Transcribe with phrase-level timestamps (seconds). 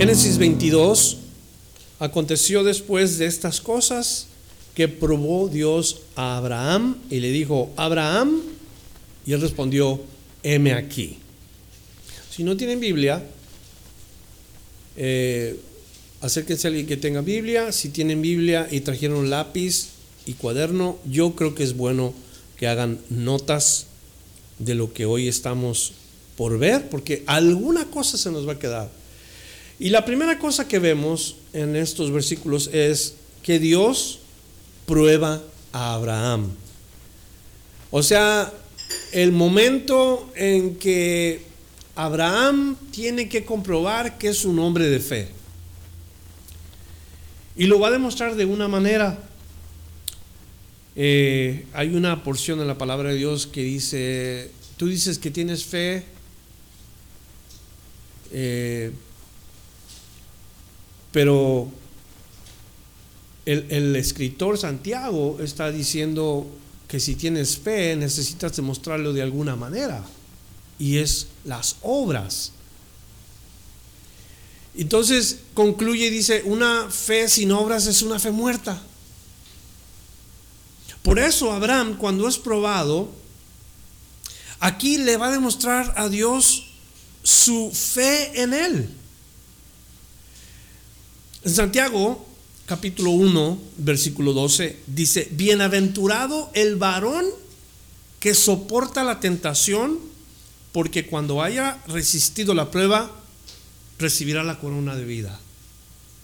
[0.00, 1.18] Génesis 22.
[1.98, 4.28] Aconteció después de estas cosas
[4.74, 8.40] que probó Dios a Abraham y le dijo, Abraham,
[9.26, 10.00] y él respondió,
[10.42, 11.18] heme aquí.
[12.34, 13.22] Si no tienen Biblia,
[14.96, 15.60] eh,
[16.22, 17.70] acérquense a alguien que tenga Biblia.
[17.70, 19.88] Si tienen Biblia y trajeron lápiz
[20.24, 22.14] y cuaderno, yo creo que es bueno
[22.56, 23.84] que hagan notas
[24.58, 25.92] de lo que hoy estamos
[26.38, 28.99] por ver, porque alguna cosa se nos va a quedar.
[29.80, 34.18] Y la primera cosa que vemos en estos versículos es que Dios
[34.84, 36.50] prueba a Abraham.
[37.90, 38.52] O sea,
[39.12, 41.46] el momento en que
[41.96, 45.28] Abraham tiene que comprobar que es un hombre de fe.
[47.56, 49.18] Y lo va a demostrar de una manera.
[50.94, 55.64] Eh, hay una porción en la palabra de Dios que dice, tú dices que tienes
[55.64, 56.04] fe,
[58.30, 58.92] eh,
[61.12, 61.70] pero
[63.46, 66.46] el, escritor Santiago está diciendo
[66.86, 70.04] que si tienes fe necesitas demostrarlo de alguna manera.
[70.78, 72.52] Y es las obras.
[74.76, 78.80] Entonces concluye y dice, una fe sin obras es una fe muerta.
[81.02, 83.10] Por eso Abraham, cuando es probado,
[84.60, 86.66] aquí le va a demostrar a Dios
[87.22, 88.99] su fe en él.
[91.42, 92.26] En Santiago,
[92.66, 97.24] capítulo 1, versículo 12, dice, bienaventurado el varón
[98.18, 99.98] que soporta la tentación,
[100.72, 103.10] porque cuando haya resistido la prueba,
[103.98, 105.40] recibirá la corona de vida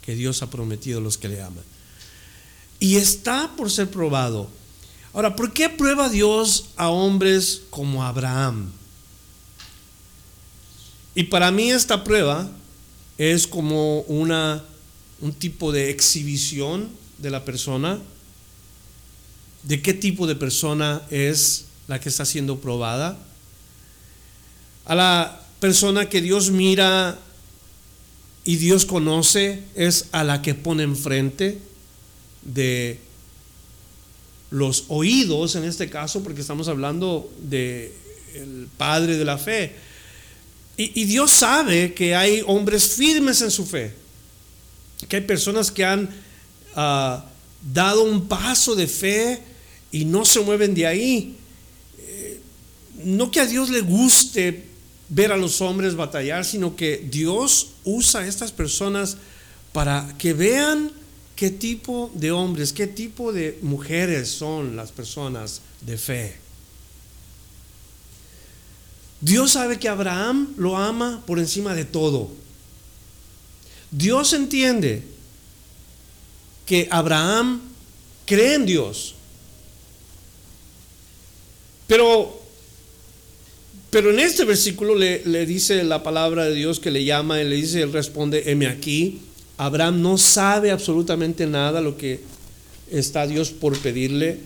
[0.02, 1.64] que Dios ha prometido a los que le aman.
[2.78, 4.50] Y está por ser probado.
[5.14, 8.70] Ahora, ¿por qué prueba Dios a hombres como Abraham?
[11.14, 12.50] Y para mí esta prueba
[13.16, 14.62] es como una
[15.20, 17.98] un tipo de exhibición de la persona,
[19.62, 23.18] de qué tipo de persona es la que está siendo probada.
[24.84, 27.18] A la persona que Dios mira
[28.44, 31.58] y Dios conoce es a la que pone enfrente
[32.42, 33.00] de
[34.50, 37.92] los oídos, en este caso, porque estamos hablando de
[38.34, 39.74] el padre de la fe.
[40.76, 44.05] Y, y Dios sabe que hay hombres firmes en su fe
[45.08, 46.08] que hay personas que han
[46.74, 47.24] ah,
[47.72, 49.42] dado un paso de fe
[49.92, 51.36] y no se mueven de ahí.
[51.98, 52.40] Eh,
[53.04, 54.64] no que a Dios le guste
[55.08, 59.16] ver a los hombres batallar, sino que Dios usa a estas personas
[59.72, 60.90] para que vean
[61.36, 66.36] qué tipo de hombres, qué tipo de mujeres son las personas de fe.
[69.20, 72.30] Dios sabe que Abraham lo ama por encima de todo.
[73.96, 75.02] Dios entiende
[76.66, 77.62] que Abraham
[78.26, 79.14] cree en Dios.
[81.86, 82.42] Pero,
[83.88, 87.48] pero en este versículo le, le, dice la palabra de Dios que le llama y
[87.48, 89.22] le dice, él responde, heme aquí.
[89.56, 92.20] Abraham no sabe absolutamente nada lo que
[92.90, 94.40] está Dios por pedirle.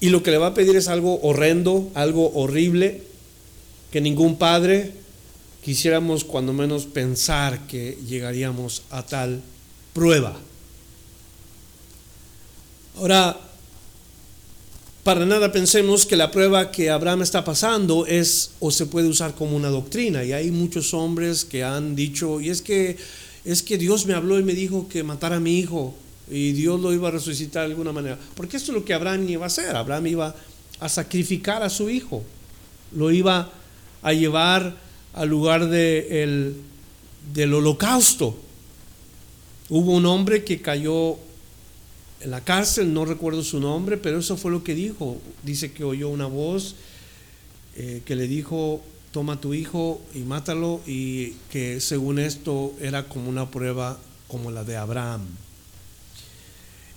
[0.00, 3.02] Y lo que le va a pedir es algo horrendo, algo horrible,
[3.92, 4.92] que ningún padre,
[5.62, 9.42] quisiéramos cuando menos pensar que llegaríamos a tal
[9.92, 10.36] prueba.
[12.96, 13.38] Ahora,
[15.02, 19.34] para nada pensemos que la prueba que Abraham está pasando es o se puede usar
[19.34, 20.24] como una doctrina.
[20.24, 22.96] Y hay muchos hombres que han dicho, y es que,
[23.44, 25.94] es que Dios me habló y me dijo que matara a mi hijo
[26.30, 28.18] y Dios lo iba a resucitar de alguna manera.
[28.34, 29.74] Porque esto es lo que Abraham iba a hacer.
[29.74, 30.34] Abraham iba
[30.78, 32.22] a sacrificar a su hijo.
[32.92, 33.50] Lo iba
[34.02, 34.76] a llevar
[35.14, 36.54] al lugar de
[37.32, 38.36] del holocausto.
[39.68, 41.16] Hubo un hombre que cayó
[42.20, 45.20] en la cárcel, no recuerdo su nombre, pero eso fue lo que dijo.
[45.42, 46.74] Dice que oyó una voz
[47.76, 53.28] eh, que le dijo, toma tu hijo y mátalo, y que según esto era como
[53.28, 53.98] una prueba
[54.28, 55.22] como la de Abraham.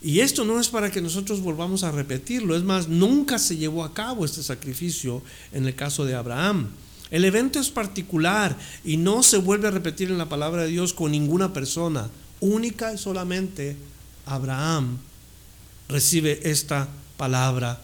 [0.02, 3.86] Y esto no es para que nosotros volvamos a repetirlo, es más, nunca se llevó
[3.86, 5.22] a cabo este sacrificio
[5.54, 6.70] en el caso de Abraham.
[7.14, 10.94] El evento es particular y no se vuelve a repetir en la palabra de Dios
[10.94, 12.10] con ninguna persona.
[12.40, 13.78] Única y solamente
[14.26, 14.98] Abraham
[15.88, 17.80] recibe esta palabra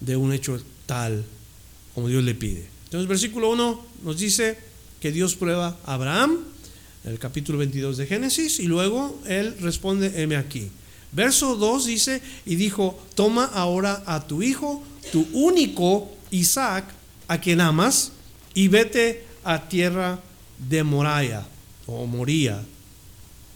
[0.00, 1.24] de un hecho tal
[1.94, 2.68] como Dios le pide.
[2.84, 4.58] Entonces, versículo 1 nos dice
[5.00, 6.40] que Dios prueba a Abraham,
[7.04, 10.68] en el capítulo 22 de Génesis, y luego él responde, heme aquí.
[11.12, 16.84] Verso 2 dice, y dijo, toma ahora a tu hijo, tu único Isaac,
[17.28, 18.12] a quien amas,
[18.54, 20.20] y vete a tierra
[20.58, 21.46] de Moraya
[21.86, 22.62] o Moría,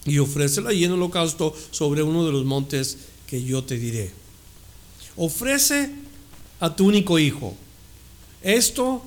[0.04, 4.10] y ofrécela y en holocausto sobre uno de los montes que yo te diré.
[5.16, 5.90] Ofrece
[6.60, 7.54] a tu único hijo.
[8.42, 9.02] Esto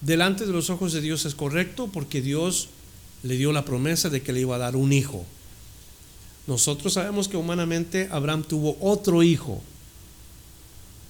[0.00, 2.68] delante de los ojos de Dios es correcto porque Dios
[3.22, 5.24] le dio la promesa de que le iba a dar un hijo.
[6.46, 9.62] Nosotros sabemos que humanamente Abraham tuvo otro hijo,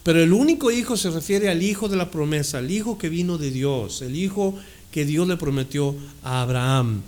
[0.06, 3.38] pero el único hijo se refiere al hijo de la promesa, el hijo que vino
[3.38, 4.54] de Dios, el hijo
[4.92, 7.02] que Dios le prometió a Abraham.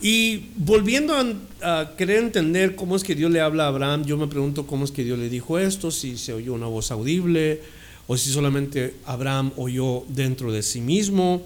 [0.00, 1.16] Y volviendo
[1.62, 4.84] a, querer entender cómo es que Dios le habla a Abraham, yo me pregunto cómo
[4.84, 7.60] es que Dios le dijo esto, si se oyó una voz audible
[8.06, 11.44] o si solamente Abraham oyó dentro de sí mismo.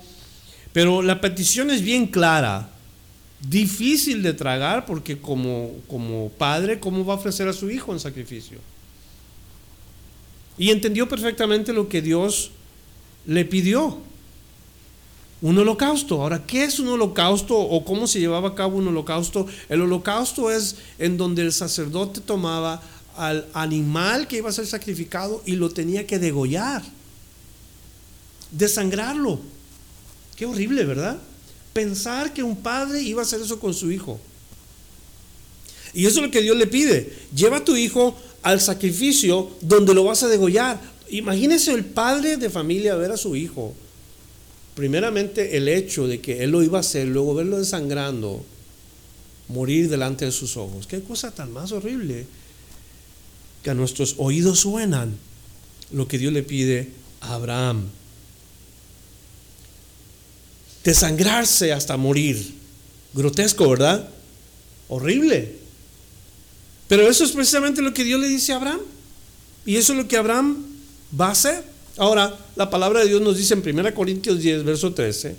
[0.75, 2.69] Pero la petición es bien clara,
[3.49, 7.99] difícil de tragar porque como, como padre, ¿cómo va a ofrecer a su hijo en
[7.99, 8.59] sacrificio?
[10.59, 12.51] Y entendió perfectamente lo que Dios
[13.27, 13.99] le pidió.
[15.41, 16.21] Un holocausto.
[16.21, 19.47] Ahora, ¿qué es un holocausto o cómo se llevaba a cabo un holocausto?
[19.69, 22.83] El holocausto es en donde el sacerdote tomaba
[23.17, 26.83] al animal que iba a ser sacrificado y lo tenía que degollar,
[28.51, 29.41] desangrarlo.
[30.37, 31.19] Qué horrible, ¿verdad?
[31.73, 34.21] Pensar que un padre iba a hacer eso con su hijo.
[35.95, 37.13] Y eso es lo que Dios le pide.
[37.35, 40.81] Lleva a tu hijo al sacrificio donde lo vas a degollar.
[41.11, 43.75] Imagínese el padre de familia ver a su hijo
[44.79, 48.45] primeramente el hecho de que él lo iba a hacer, luego verlo desangrando,
[49.49, 50.87] morir delante de sus ojos.
[50.87, 52.27] Qué cosa tan más horrible
[53.65, 55.17] que a nuestros oídos suenan
[55.91, 56.91] lo que Dios le pide
[57.21, 57.89] a Abraham.
[60.85, 62.55] Desangrarse hasta morir.
[63.15, 64.09] Grotesco, ¿verdad?
[64.87, 65.57] Horrible.
[66.89, 68.81] Pero eso es precisamente lo que Dios le dice a Abraham.
[69.67, 70.65] Y eso es lo que Abraham
[71.19, 71.63] va a hacer.
[71.99, 75.37] Ahora, la palabra de Dios nos dice en 1 Corintios 10, verso 13,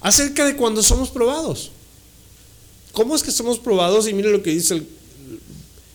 [0.00, 1.70] acerca de cuando somos probados.
[2.92, 4.06] ¿Cómo es que somos probados?
[4.06, 4.86] Y mire lo que dice el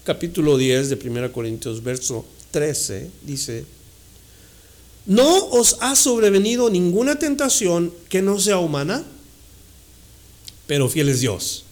[0.03, 3.65] capítulo 10 de 1 Corintios, verso 13, dice,
[5.05, 9.03] no os ha sobrevenido ninguna tentación que no sea humana,
[10.65, 11.65] pero fiel es Dios,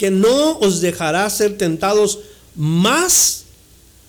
[0.00, 2.20] que no os dejará ser tentados
[2.56, 3.44] más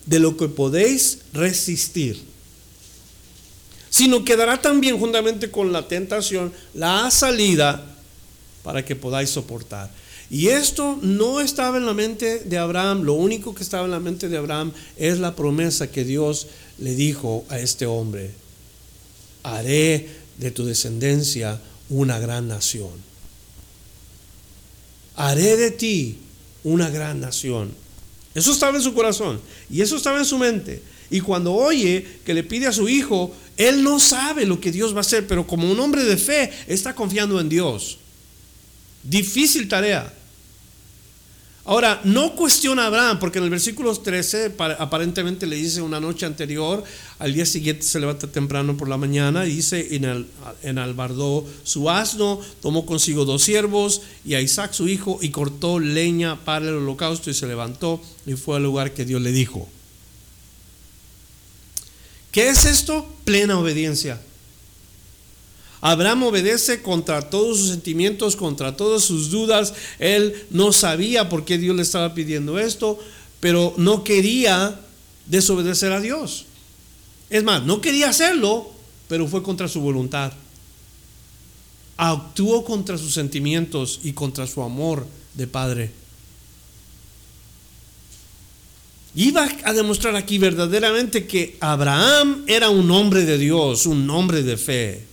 [0.06, 2.18] de lo que podéis resistir,
[3.90, 7.84] sino que dará también juntamente con la tentación la salida
[8.64, 9.92] para que podáis soportar.
[10.30, 14.00] Y esto no estaba en la mente de Abraham, lo único que estaba en la
[14.00, 16.48] mente de Abraham es la promesa que Dios
[16.80, 18.32] le dijo a este hombre,
[19.44, 21.60] haré de tu descendencia
[21.90, 23.11] una gran nación.
[25.22, 26.18] Haré de ti
[26.64, 27.72] una gran nación.
[28.34, 29.40] Eso estaba en su corazón
[29.70, 30.82] y eso estaba en su mente.
[31.12, 34.96] Y cuando oye que le pide a su hijo, él no sabe lo que Dios
[34.96, 38.00] va a hacer, pero como un hombre de fe está confiando en Dios.
[39.04, 40.12] Difícil tarea.
[41.64, 46.26] Ahora, no cuestiona a Abraham, porque en el versículo 13 aparentemente le dice una noche
[46.26, 46.84] anterior,
[47.20, 50.28] al día siguiente se levanta temprano por la mañana y dice, en,
[50.64, 55.80] en albardó su asno, tomó consigo dos siervos y a Isaac su hijo y cortó
[55.80, 59.70] leña para el holocausto y se levantó y fue al lugar que Dios le dijo.
[62.32, 63.08] ¿Qué es esto?
[63.24, 64.20] Plena obediencia.
[65.82, 69.74] Abraham obedece contra todos sus sentimientos, contra todas sus dudas.
[69.98, 73.00] Él no sabía por qué Dios le estaba pidiendo esto,
[73.40, 74.80] pero no quería
[75.26, 76.46] desobedecer a Dios.
[77.32, 78.72] Es más, no quería hacerlo,
[79.08, 80.32] pero fue contra su voluntad.
[81.98, 85.92] Actuó contra sus sentimientos y contra su amor de padre.
[89.16, 94.58] Iba a demostrar aquí verdaderamente que Abraham era un hombre de Dios, un hombre de
[94.58, 95.11] fe.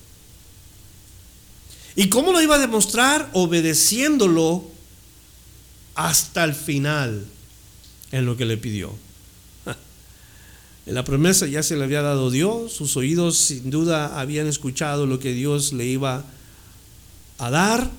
[1.98, 3.28] ¿Y cómo lo iba a demostrar?
[3.32, 4.64] Obedeciéndolo
[5.96, 7.26] hasta el final
[8.12, 8.94] en lo que le pidió.
[10.86, 15.18] La promesa ya se le había dado Dios, sus oídos sin duda habían escuchado lo
[15.18, 16.24] que Dios le iba
[17.38, 17.90] a dar.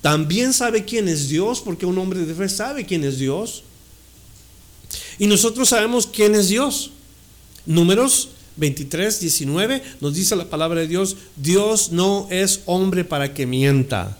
[0.00, 3.62] También sabe quién es Dios, porque un hombre de fe sabe quién es Dios.
[5.20, 6.90] Y nosotros sabemos quién es Dios.
[7.66, 13.46] Números 23, 19 nos dice la palabra de Dios, Dios no es hombre para que
[13.46, 14.18] mienta,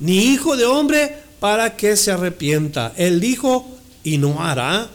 [0.00, 2.92] ni hijo de hombre para que se arrepienta.
[2.96, 3.68] Él dijo
[4.04, 4.88] y no hará,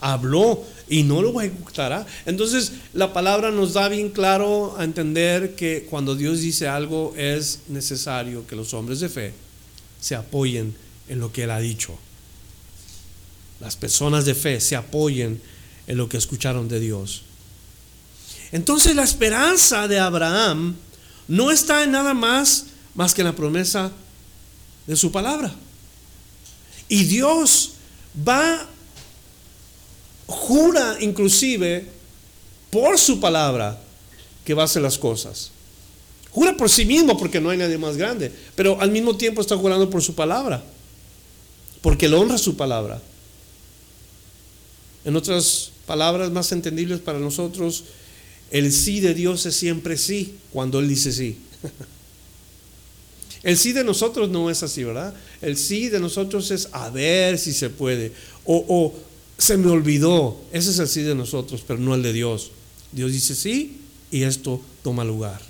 [0.00, 2.06] habló y no lo ejecutará.
[2.26, 7.60] Entonces la palabra nos da bien claro a entender que cuando Dios dice algo es
[7.68, 9.34] necesario que los hombres de fe
[10.00, 10.74] se apoyen
[11.08, 11.98] en lo que Él ha dicho.
[13.60, 15.40] Las personas de fe se apoyen
[15.86, 17.22] en lo que escucharon de Dios.
[18.52, 20.76] Entonces la esperanza de Abraham
[21.28, 23.90] no está en nada más más que en la promesa
[24.86, 25.52] de su palabra.
[26.88, 27.72] Y Dios
[28.26, 28.66] va,
[30.26, 31.88] jura inclusive
[32.70, 33.80] por su palabra
[34.44, 35.50] que va a hacer las cosas.
[36.30, 39.56] Jura por sí mismo porque no hay nadie más grande, pero al mismo tiempo está
[39.56, 40.62] jurando por su palabra,
[41.80, 43.00] porque él honra su palabra.
[45.04, 47.84] En otras palabras más entendibles para nosotros,
[48.50, 51.38] el sí de Dios es siempre sí cuando Él dice sí.
[53.44, 55.12] El sí de nosotros no es así, ¿verdad?
[55.42, 58.10] El sí de nosotros es a ver si se puede.
[58.46, 58.94] O,
[59.36, 60.40] se me olvidó.
[60.50, 62.52] Ese es el sí de nosotros, pero no el de Dios.
[62.90, 65.42] Dios dice sí y esto toma lugar.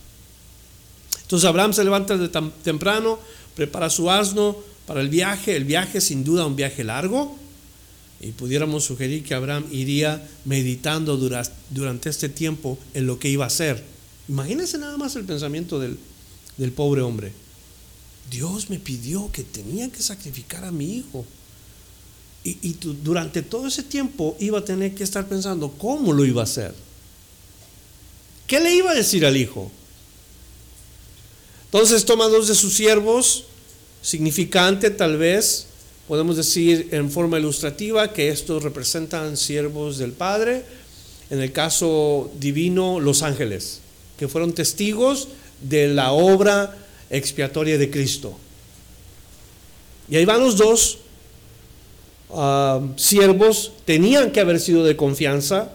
[1.23, 2.29] Entonces Abraham se levanta de
[2.65, 3.21] temprano,
[3.55, 5.55] prepara su asno para el viaje.
[5.55, 7.39] El viaje sin duda un viaje largo.
[8.21, 11.17] Y pudiéramos sugerir que Abraham iría meditando
[11.71, 13.85] durante este tiempo en lo que iba a hacer.
[14.29, 15.99] Imagínense nada más el pensamiento del,
[16.57, 17.33] del pobre hombre.
[18.31, 21.27] Dios me pidió que tenía que sacrificar a mi hijo.
[22.45, 26.41] Y, y durante todo ese tiempo iba a tener que estar pensando cómo lo iba
[26.41, 26.75] a hacer.
[28.47, 29.71] ¿Qué le iba a decir al hijo?
[31.67, 33.47] Entonces toma dos de sus siervos,
[34.01, 35.67] significante tal vez,
[36.09, 40.63] Podemos decir en forma ilustrativa que estos representan siervos del Padre,
[41.31, 43.81] en el caso divino los ángeles,
[44.19, 45.29] que fueron testigos
[45.63, 46.77] de la obra
[47.09, 48.37] expiatoria de Cristo.
[50.11, 50.99] Y ahí van los dos
[52.31, 55.73] ah, siervos, tenían que haber sido de confianza.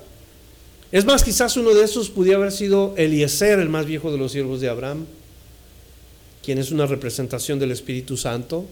[0.91, 4.31] Es más, quizás uno de esos pudiera haber sido Eliezer, el más viejo de los
[4.31, 5.05] siervos de Abraham,
[6.43, 8.65] quien es una representación del Espíritu Santo.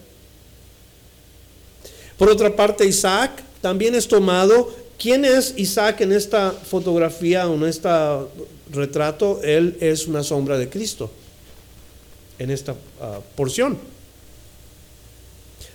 [2.18, 4.74] Por otra parte, Isaac también es tomado.
[4.98, 7.90] ¿Quién es Isaac en esta fotografía o en este
[8.72, 9.40] retrato?
[9.44, 11.12] Él es una sombra de Cristo
[12.40, 13.78] en esta ah, porción.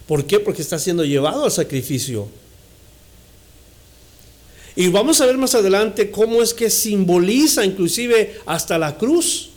[0.07, 0.41] ¿Por qué?
[0.41, 2.29] Porque está siendo llevado al sacrificio.
[4.75, 9.51] Y vamos a ver más adelante cómo es que simboliza inclusive hasta la cruz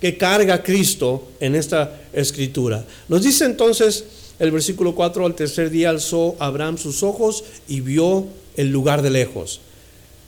[0.00, 2.84] que carga Cristo en esta escritura.
[3.08, 4.04] Nos dice entonces
[4.38, 8.26] el versículo 4, al tercer día alzó Abraham sus ojos y vio
[8.56, 9.60] el lugar de lejos.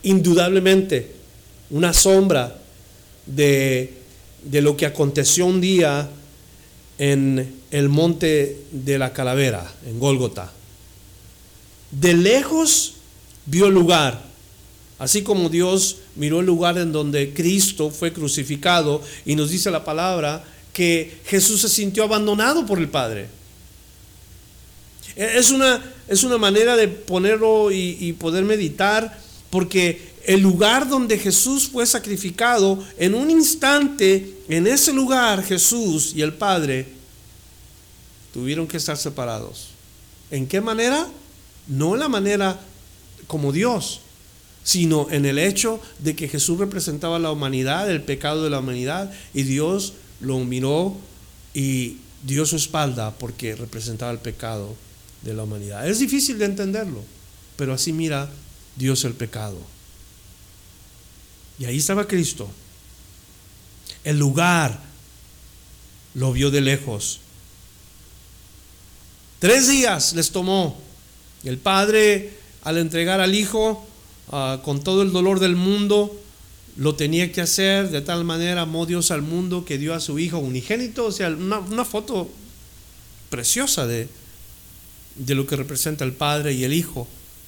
[0.03, 1.13] Indudablemente,
[1.71, 2.59] una sombra
[3.27, 3.95] de,
[4.45, 6.09] de lo que aconteció un día
[6.99, 10.53] en el monte de la calavera, en Gólgota.
[11.91, 12.95] De lejos
[13.47, 14.23] vio el lugar,
[14.99, 19.85] así como Dios miró el lugar en donde Cristo fue crucificado y nos dice la
[19.85, 23.29] palabra que Jesús se sintió abandonado por el Padre.
[25.19, 29.19] Es una, es una manera de ponerlo y, poder meditar,
[29.51, 36.23] porque el lugar donde Jesús fue sacrificado, en un instante, en ese lugar Jesús y
[36.23, 36.87] el Padre
[38.33, 39.71] tuvieron que estar separados.
[40.31, 41.09] ¿En qué manera?
[41.67, 42.61] No en la manera
[43.27, 44.03] como Dios,
[44.63, 49.13] sino en el hecho de que Jesús representaba la humanidad, el pecado de la humanidad,
[49.35, 50.95] y Dios lo miró
[51.55, 54.77] y dio su espalda porque representaba el pecado
[55.23, 55.89] de la humanidad.
[55.89, 57.05] Es difícil de entenderlo,
[57.57, 58.31] pero así mira
[58.77, 59.59] Dios el pecado.
[61.59, 62.49] Y ahí estaba Cristo.
[64.05, 64.79] El lugar
[66.15, 67.21] lo vio de lejos.
[69.39, 70.81] Tres días les tomó.
[71.45, 72.33] El padre,
[72.63, 73.87] al entregar al hijo,
[74.31, 76.21] ah, con todo el dolor del mundo,
[76.77, 80.19] lo tenía que hacer de tal manera, amó Dios al mundo que dio a su
[80.19, 81.07] hijo unigénito.
[81.07, 82.31] O sea, una foto
[83.31, 84.09] preciosa de,
[85.19, 87.07] de lo que representa el Padre y el Hijo.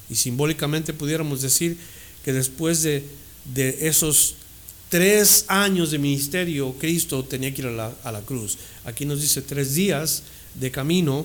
[0.08, 1.76] Y simbólicamente pudiéramos decir
[2.24, 3.04] que después de,
[3.80, 4.34] esos
[4.88, 8.58] tres años de ministerio, Cristo tenía que ir a la, a la cruz.
[8.84, 10.24] Aquí nos dice tres días
[10.54, 11.24] de camino,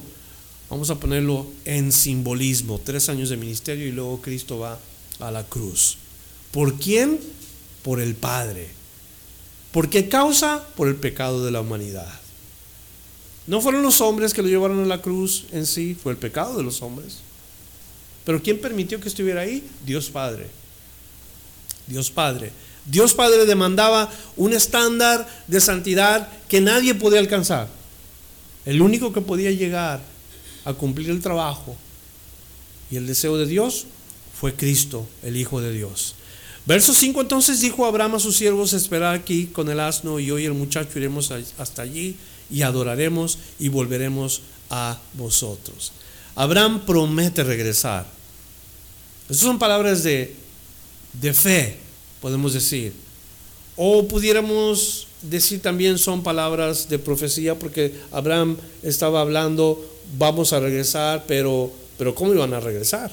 [0.69, 4.79] vamos a ponerlo en simbolismo, tres años de ministerio y luego Cristo va
[5.19, 5.97] a la cruz.
[6.51, 7.19] ¿Por quién?
[7.83, 8.69] Por el Padre.
[9.71, 10.65] ¿Por qué causa?
[10.75, 12.24] Por el pecado de la humanidad.
[13.47, 16.57] No fueron los hombres que lo llevaron a la cruz en sí, fue el pecado
[16.57, 17.17] de los hombres.
[18.25, 19.63] Pero ¿quién permitió que estuviera ahí?
[19.85, 20.47] Dios Padre.
[21.85, 22.51] Dios Padre.
[22.85, 27.67] Dios Padre demandaba un estándar de santidad que nadie podía alcanzar.
[28.65, 30.01] El único que podía llegar
[30.65, 31.75] a cumplir el trabajo
[32.89, 33.85] y el deseo de Dios
[34.39, 36.15] fue Cristo, el Hijo de Dios.
[36.65, 40.45] Verso 5 entonces dijo Abraham a sus siervos, esperar aquí con el asno y hoy
[40.45, 42.17] el muchacho iremos hasta allí
[42.49, 45.91] y adoraremos y volveremos a vosotros.
[46.35, 48.05] Abraham promete regresar.
[49.29, 50.35] Esas son palabras de,
[51.13, 51.77] de fe,
[52.21, 52.93] podemos decir.
[53.75, 59.83] O pudiéramos decir también son palabras de profecía porque Abraham estaba hablando,
[60.17, 63.11] vamos a regresar, pero, pero ¿cómo iban a regresar?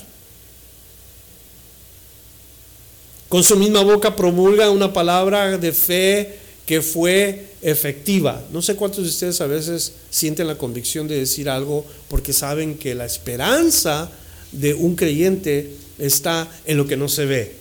[3.29, 8.43] Con su misma boca promulga una palabra de fe que fue efectiva.
[8.53, 12.77] No sé cuántos de ustedes a veces sienten la convicción de decir algo porque saben
[12.77, 14.11] que la esperanza
[14.51, 17.57] de un creyente está en lo que no se ve.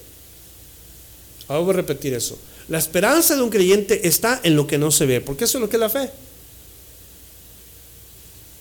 [1.48, 2.38] Ahora voy a repetir eso.
[2.67, 5.62] La esperanza de un creyente está en lo que no se ve, porque eso es
[5.62, 6.10] lo que es la fe.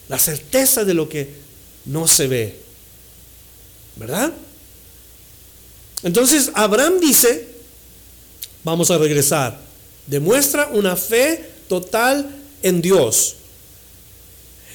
[0.09, 1.29] La certeza de lo que
[1.87, 2.57] no se ve.
[3.97, 4.33] ¿Verdad?
[6.03, 7.49] Entonces Abraham dice,
[8.65, 9.61] vamos a regresar,
[10.07, 12.29] demuestra una fe total
[12.63, 13.37] en Dios.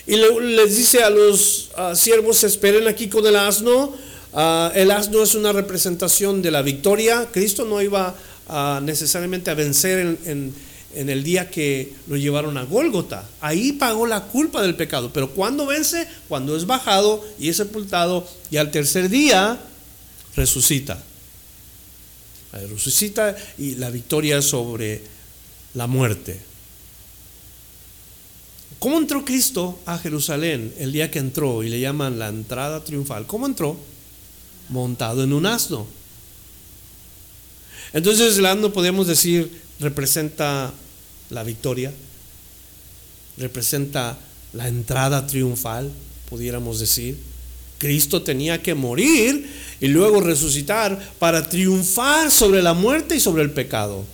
[0.07, 3.93] Y les dice a los siervos, esperen aquí con el asno.
[4.33, 7.27] Ah, el asno es una representación de la victoria.
[7.31, 8.15] Cristo no iba
[8.83, 10.53] necesariamente a vencer en,
[10.93, 13.27] el día que lo llevaron a Gólgota.
[13.41, 15.11] Ahí pagó la culpa del pecado.
[15.11, 19.59] Pero cuando vence, cuando es bajado y es sepultado, y al tercer día
[20.35, 21.01] resucita
[22.63, 25.01] resucita y la victoria sobre
[25.75, 26.39] la muerte.
[28.79, 33.25] ¿Cómo entró Cristo a Jerusalén el día que entró y le llaman la entrada triunfal?
[33.25, 33.77] ¿Cómo entró?
[34.69, 35.85] Montado en un asno.
[37.93, 40.73] Entonces el asno podemos decir representa
[41.29, 41.93] la victoria,
[43.37, 44.17] representa
[44.53, 45.91] la entrada triunfal,
[46.29, 47.17] pudiéramos decir.
[47.77, 49.49] Cristo tenía que morir
[49.81, 54.05] y luego resucitar para triunfar sobre la muerte y sobre el pecado.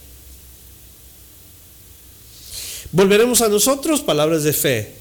[2.91, 4.93] Volveremos a nosotros, palabras de fe.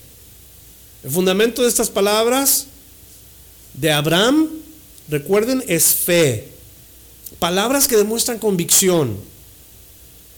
[1.02, 2.66] El fundamento de estas palabras
[3.74, 4.48] de Abraham,
[5.08, 6.48] recuerden, es fe.
[7.38, 9.16] Palabras que demuestran convicción.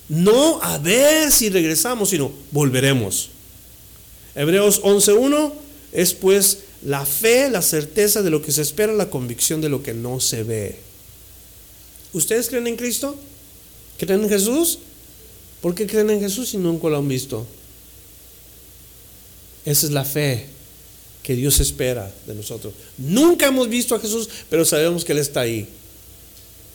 [0.09, 3.29] No a ver si regresamos, sino volveremos.
[4.35, 5.53] Hebreos 11.1
[5.91, 9.83] es pues la fe, la certeza de lo que se espera, la convicción de lo
[9.83, 10.79] que no se ve.
[12.13, 13.15] ¿Ustedes creen en Cristo?
[13.97, 14.79] ¿Creen en Jesús?
[15.63, 17.47] ¿Por qué creen en Jesús si nunca lo han visto?
[19.63, 20.47] Esa es la fe
[21.23, 22.73] que Dios espera de nosotros.
[22.97, 25.65] Nunca hemos visto a Jesús, pero sabemos que Él está ahí,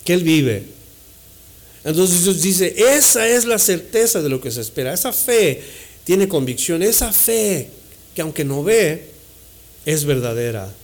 [0.06, 0.64] que Él vive.
[1.84, 4.94] Entonces Dios dice, esa es la certeza de lo que se espera.
[4.94, 5.62] Esa fe
[6.04, 7.68] tiene convicción, esa fe
[8.14, 9.10] que aunque no ve,
[9.84, 10.74] es verdadera.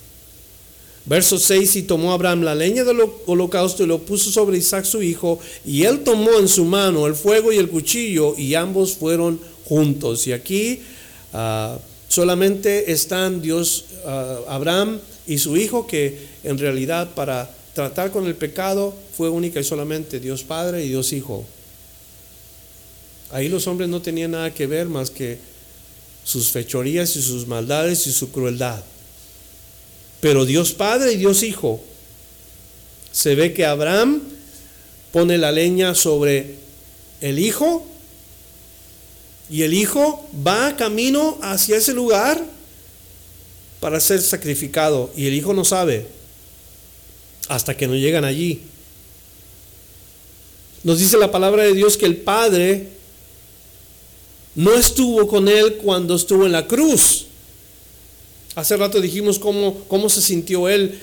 [1.06, 5.02] Verso 6, y tomó Abraham la leña del holocausto y lo puso sobre Isaac su
[5.02, 9.38] hijo, y él tomó en su mano el fuego y el cuchillo, y ambos fueron
[9.64, 10.26] juntos.
[10.26, 10.80] Y aquí
[11.34, 18.26] ah, solamente están Dios, ah, Abraham y su hijo, que en realidad para tratar con
[18.26, 21.44] el pecado fue única y solamente Dios Padre y Dios Hijo.
[23.30, 25.38] Ahí los hombres no tenían nada que ver más que
[26.22, 28.82] sus fechorías y sus maldades y su crueldad.
[30.24, 31.84] Pero Dios Padre y Dios Hijo,
[33.12, 34.22] se ve que Abraham
[35.12, 36.54] pone la leña sobre
[37.20, 37.86] el Hijo
[39.50, 42.42] y el Hijo va camino hacia ese lugar
[43.80, 46.06] para ser sacrificado y el Hijo no sabe
[47.48, 48.62] hasta que no llegan allí.
[50.84, 52.88] Nos dice la palabra de Dios que el Padre
[54.54, 57.26] no estuvo con él cuando estuvo en la cruz.
[58.54, 60.98] Hace rato dijimos cómo, cómo se sintió él.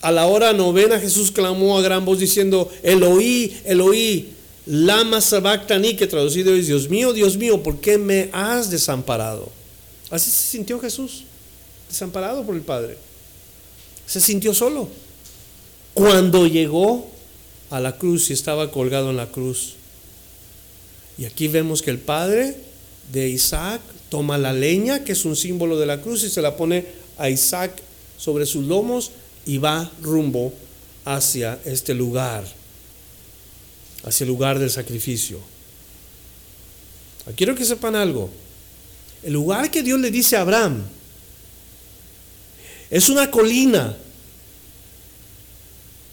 [0.00, 4.30] A la hora novena Jesús clamó a gran voz diciendo, Eloí, Eloí,
[4.66, 9.50] lama sabactani, que traducido es, Dios mío, Dios mío, ¿por qué me has desamparado?
[10.10, 11.24] Así se sintió Jesús,
[11.88, 12.96] desamparado por el Padre.
[14.06, 14.88] Se sintió solo.
[15.94, 17.10] Cuando llegó
[17.70, 19.74] a la cruz y estaba colgado en la cruz.
[21.18, 22.56] Y aquí vemos que el Padre
[23.12, 26.56] de Isaac, toma la leña, que es un símbolo de la cruz, y se la
[26.56, 26.86] pone
[27.18, 27.72] a Isaac
[28.16, 29.10] sobre sus lomos
[29.46, 30.52] y va rumbo
[31.04, 32.44] hacia este lugar,
[34.04, 35.40] hacia el lugar del sacrificio.
[37.36, 38.30] Quiero que sepan algo.
[39.22, 40.84] El lugar que Dios le dice a Abraham
[42.90, 43.96] es una colina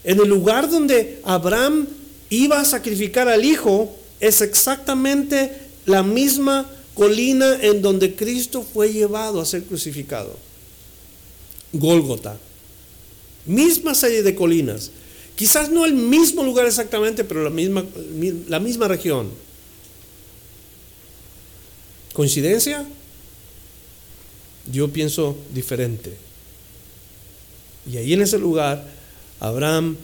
[0.04, 1.88] En el lugar donde Abraham
[2.30, 5.52] iba a sacrificar al hijo, es exactamente
[5.84, 6.64] la misma
[6.96, 10.36] colina en donde Cristo fue llevado a ser crucificado.
[11.72, 12.38] Gólgota.
[13.44, 14.90] Misma serie de colinas.
[15.36, 17.84] Quizás no el mismo lugar exactamente, pero la misma,
[18.48, 19.30] la misma región.
[22.14, 22.86] ¿Coincidencia?
[24.72, 26.16] Yo pienso diferente.
[27.88, 28.88] Y ahí en ese lugar,
[29.38, 29.96] Abraham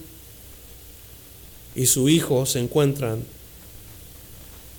[1.75, 3.25] y su hijo se encuentran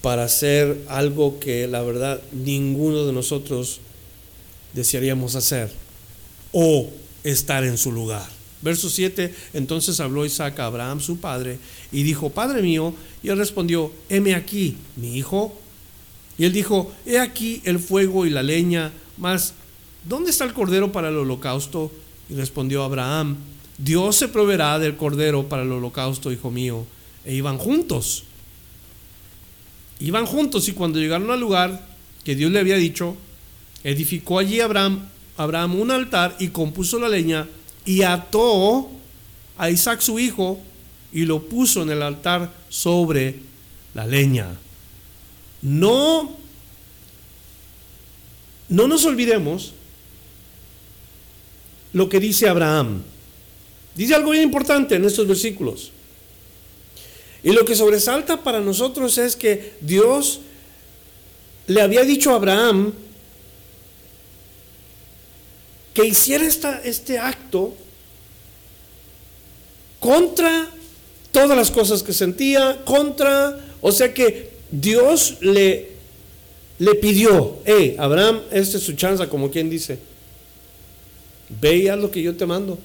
[0.03, 3.79] para hacer algo que la verdad ninguno de nosotros
[4.73, 5.71] desearíamos hacer
[6.51, 6.89] o
[7.23, 8.27] estar en su lugar.
[8.61, 11.57] Verso 7, entonces habló Isaac a Abraham su padre
[11.93, 15.57] y dijo, Padre mío, y él respondió, heme aquí, mi hijo.
[16.37, 19.53] Y él dijo, he aquí el fuego y la leña, mas
[20.03, 21.93] ¿dónde está el cordero para el holocausto?
[22.29, 23.37] Y respondió Abraham,
[23.77, 26.85] Dios se proveerá del cordero para el holocausto, hijo mío.
[27.23, 28.25] E iban juntos.
[30.03, 31.81] Iban juntos y cuando llegaron al lugar
[32.25, 33.15] que Dios le había dicho,
[33.85, 37.47] edificó allí Abraham, Abraham un altar y compuso la leña
[37.85, 38.91] y ató
[39.57, 40.59] a Isaac su hijo
[41.13, 43.39] y lo puso en el altar sobre
[43.93, 44.49] la leña.
[45.61, 46.35] No,
[48.67, 49.71] no nos olvidemos
[51.93, 53.03] lo que dice Abraham.
[53.95, 55.92] Dice algo bien importante en estos versículos.
[57.43, 60.39] Y lo que sobresalta para nosotros es que Dios
[61.67, 62.93] le había dicho a Abraham
[65.93, 66.45] que hiciera
[66.83, 67.75] este acto
[69.99, 70.69] contra
[71.31, 75.91] todas las cosas que sentía, contra, o sea que Dios le,
[76.79, 79.99] le pidió, hey, Abraham, esta es su chance, como quien dice,
[81.61, 82.79] ve y haz lo que yo te mando.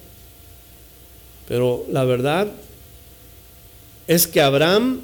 [1.47, 2.47] Pero la verdad
[4.09, 5.01] es que Abraham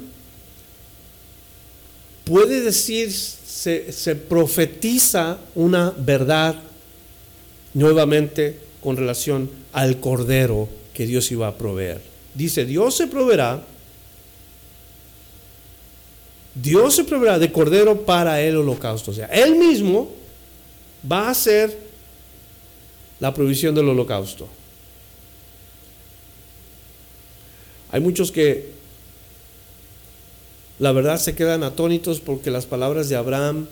[2.24, 6.56] puede decir, se, profetiza una verdad
[7.72, 12.02] nuevamente con relación al cordero que Dios iba a proveer.
[12.34, 13.62] Dice, Dios se proveerá,
[16.56, 19.12] Dios se proveerá de cordero para el holocausto.
[19.12, 20.10] O sea, Él mismo
[21.08, 21.78] va a hacer
[23.20, 24.48] la provisión del holocausto.
[27.92, 28.74] Hay muchos que
[30.78, 33.66] la verdad se quedan atónitos porque las palabras de Abraham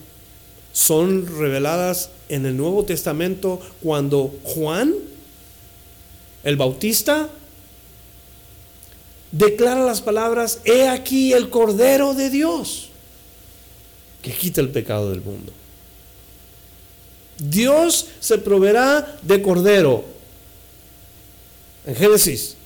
[0.72, 4.94] son reveladas en el Nuevo Testamento cuando Juan,
[6.42, 7.28] el Bautista,
[9.30, 12.88] declara las palabras, he aquí el Cordero de Dios,
[14.22, 15.52] que quita el pecado del mundo.
[17.38, 20.04] Dios se proveerá de Cordero.
[21.86, 22.56] En Génesis.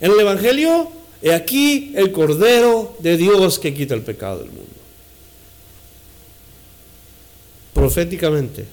[0.00, 0.90] En el Evangelio,
[1.22, 4.76] he aquí el Cordero de Dios que quita el pecado del mundo
[7.76, 8.64] proféticamente.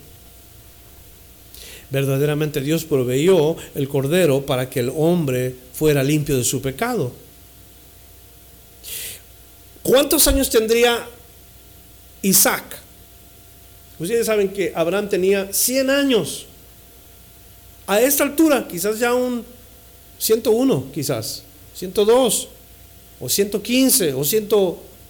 [1.92, 7.12] Verdaderamente Dios proveyó el cordero para que el hombre fuera limpio de su pecado.
[9.84, 11.06] ¿Cuántos años tendría
[12.24, 12.64] Isaac?
[14.00, 16.48] Ustedes saben que Abraham tenía 100 años.
[17.86, 19.46] A esta altura, quizás ya un
[20.18, 21.44] 101, quizás,
[21.76, 22.48] 102,
[23.20, 24.50] o 115, o 100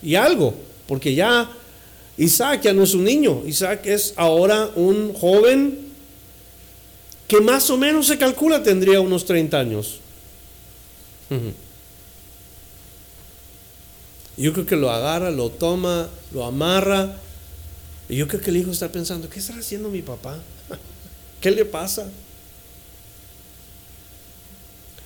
[0.01, 0.53] y algo,
[0.87, 1.49] porque ya
[2.17, 5.91] Isaac ya no es un niño, Isaac es ahora un joven
[7.27, 9.99] que más o menos se calcula tendría unos 30 años.
[14.37, 17.17] Yo creo que lo agarra, lo toma, lo amarra.
[18.09, 20.37] Y yo creo que el hijo está pensando, ¿qué está haciendo mi papá?
[21.41, 22.07] ¿Qué le pasa?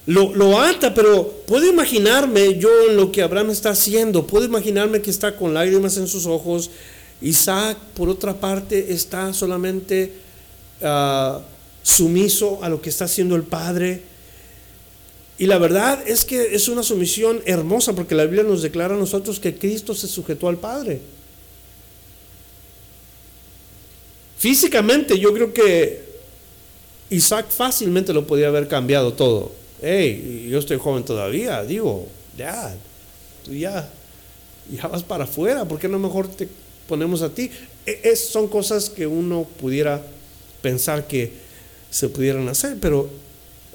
[0.07, 5.01] Lo, lo, ata, pero puedo imaginarme yo en lo que Abraham está haciendo, puedo imaginarme
[5.01, 6.69] que está con lágrimas en sus ojos,
[7.21, 10.13] Isaac, por otra parte, está solamente
[10.81, 11.41] ah,
[11.83, 14.01] sumiso a lo que está haciendo el Padre.
[15.37, 18.97] Y la verdad es que es una sumisión hermosa porque la Biblia nos declara a
[18.97, 21.01] nosotros que Cristo se sujetó al Padre.
[24.37, 26.05] Físicamente yo creo que
[27.09, 29.51] Isaac fácilmente lo podía haber cambiado todo.
[29.81, 32.75] Hey, yo estoy joven todavía, digo, ya,
[33.45, 33.87] tú ya,
[34.71, 36.47] ya vas para afuera, ¿por qué no mejor te
[36.87, 37.51] ponemos a ti.
[37.85, 40.01] E, es, son cosas que uno pudiera
[40.61, 41.31] pensar que
[41.91, 43.09] se pudieran hacer, pero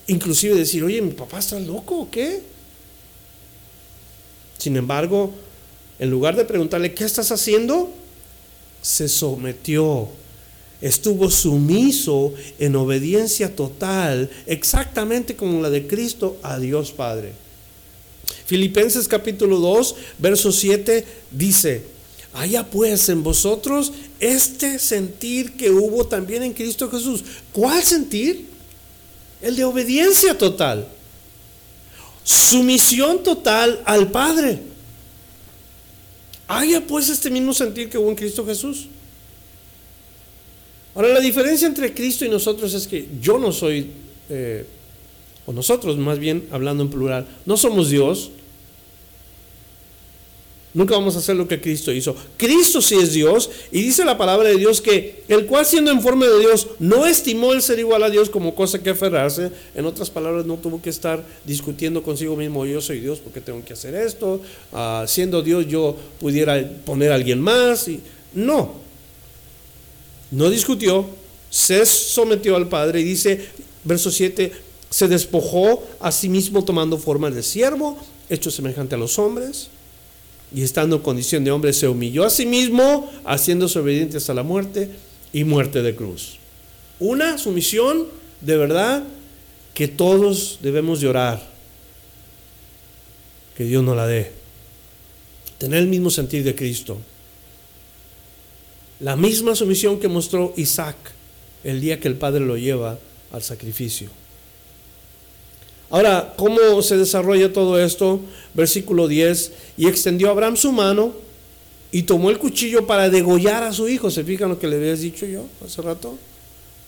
[0.06, 2.42] inclusive decir, oye, mi papá está loco o qué.
[4.58, 5.32] Sin embargo,
[5.98, 7.92] en lugar de preguntarle, ¿qué estás haciendo?
[8.80, 10.08] Se sometió
[10.82, 17.32] estuvo sumiso en obediencia total, exactamente como la de Cristo a Dios Padre.
[18.44, 21.84] Filipenses capítulo 2, verso 7 dice,
[22.34, 27.22] haya pues en vosotros este sentir que hubo también en Cristo Jesús.
[27.52, 28.48] ¿Cuál sentir?
[29.40, 30.88] El de obediencia total.
[32.24, 34.60] Sumisión total al Padre.
[36.48, 38.88] Haya pues este mismo sentir que hubo en Cristo Jesús.
[40.94, 43.86] Ahora, la diferencia entre Cristo y nosotros es que yo no soy,
[44.28, 44.66] eh,
[45.46, 48.30] o nosotros más bien hablando en plural, no somos Dios.
[50.74, 52.16] Nunca vamos a hacer lo que Cristo hizo.
[52.38, 56.00] Cristo sí es Dios y dice la palabra de Dios que el cual siendo en
[56.00, 59.50] forma de Dios no estimó el ser igual a Dios como cosa que aferrarse.
[59.74, 63.62] En otras palabras, no tuvo que estar discutiendo consigo mismo, yo soy Dios porque tengo
[63.62, 64.40] que hacer esto.
[64.72, 67.88] Ah, siendo Dios yo pudiera poner a alguien más.
[67.88, 68.00] Y,
[68.32, 68.81] no,
[70.32, 71.06] no discutió,
[71.50, 73.48] se sometió al Padre y dice,
[73.84, 74.50] verso 7,
[74.90, 77.98] se despojó a sí mismo tomando forma de siervo,
[78.30, 79.68] hecho semejante a los hombres,
[80.54, 84.42] y estando en condición de hombre se humilló a sí mismo, haciéndose obediente hasta la
[84.42, 84.90] muerte
[85.32, 86.38] y muerte de cruz.
[86.98, 88.06] Una sumisión
[88.40, 89.04] de verdad
[89.74, 91.42] que todos debemos llorar,
[93.56, 94.32] que Dios nos la dé.
[95.58, 96.98] Tener el mismo sentir de Cristo.
[99.02, 100.96] La misma sumisión que mostró Isaac
[101.64, 102.98] el día que el padre lo lleva
[103.32, 104.08] al sacrificio.
[105.90, 108.20] Ahora, ¿cómo se desarrolla todo esto?
[108.54, 111.12] Versículo 10, y extendió Abraham su mano
[111.90, 114.10] y tomó el cuchillo para degollar a su hijo.
[114.10, 116.16] ¿Se fijan lo que le habías dicho yo hace rato?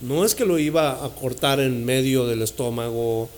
[0.01, 3.29] No es que lo iba a cortar en medio del estómago,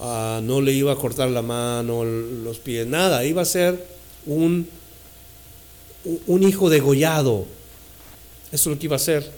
[0.00, 3.86] ah, no le iba a cortar la mano, los pies, nada, iba a ser
[4.26, 4.66] un,
[6.26, 7.46] un hijo degollado,
[8.56, 9.30] eso es lo que iba a hacer.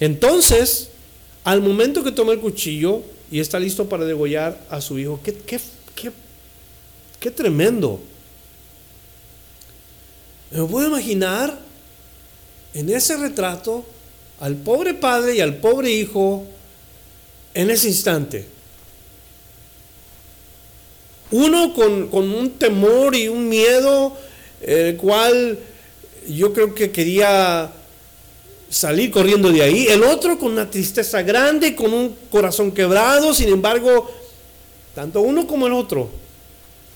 [0.00, 0.88] Entonces,
[1.44, 5.32] al momento que toma el cuchillo y está listo para degollar a su hijo, qué,
[5.32, 5.60] qué,
[5.94, 6.10] qué,
[7.20, 8.00] qué tremendo.
[10.50, 11.56] Me puedo imaginar
[12.74, 13.84] en ese retrato
[14.40, 16.44] al pobre padre y al pobre hijo
[17.54, 18.48] en ese instante.
[21.30, 24.16] Uno con, con un temor y un miedo,
[24.60, 25.58] el cual
[26.28, 27.72] yo creo que quería
[28.68, 29.86] salir corriendo de ahí.
[29.86, 33.34] El otro con una tristeza grande, con un corazón quebrado.
[33.34, 34.10] Sin embargo,
[34.94, 36.08] tanto uno como el otro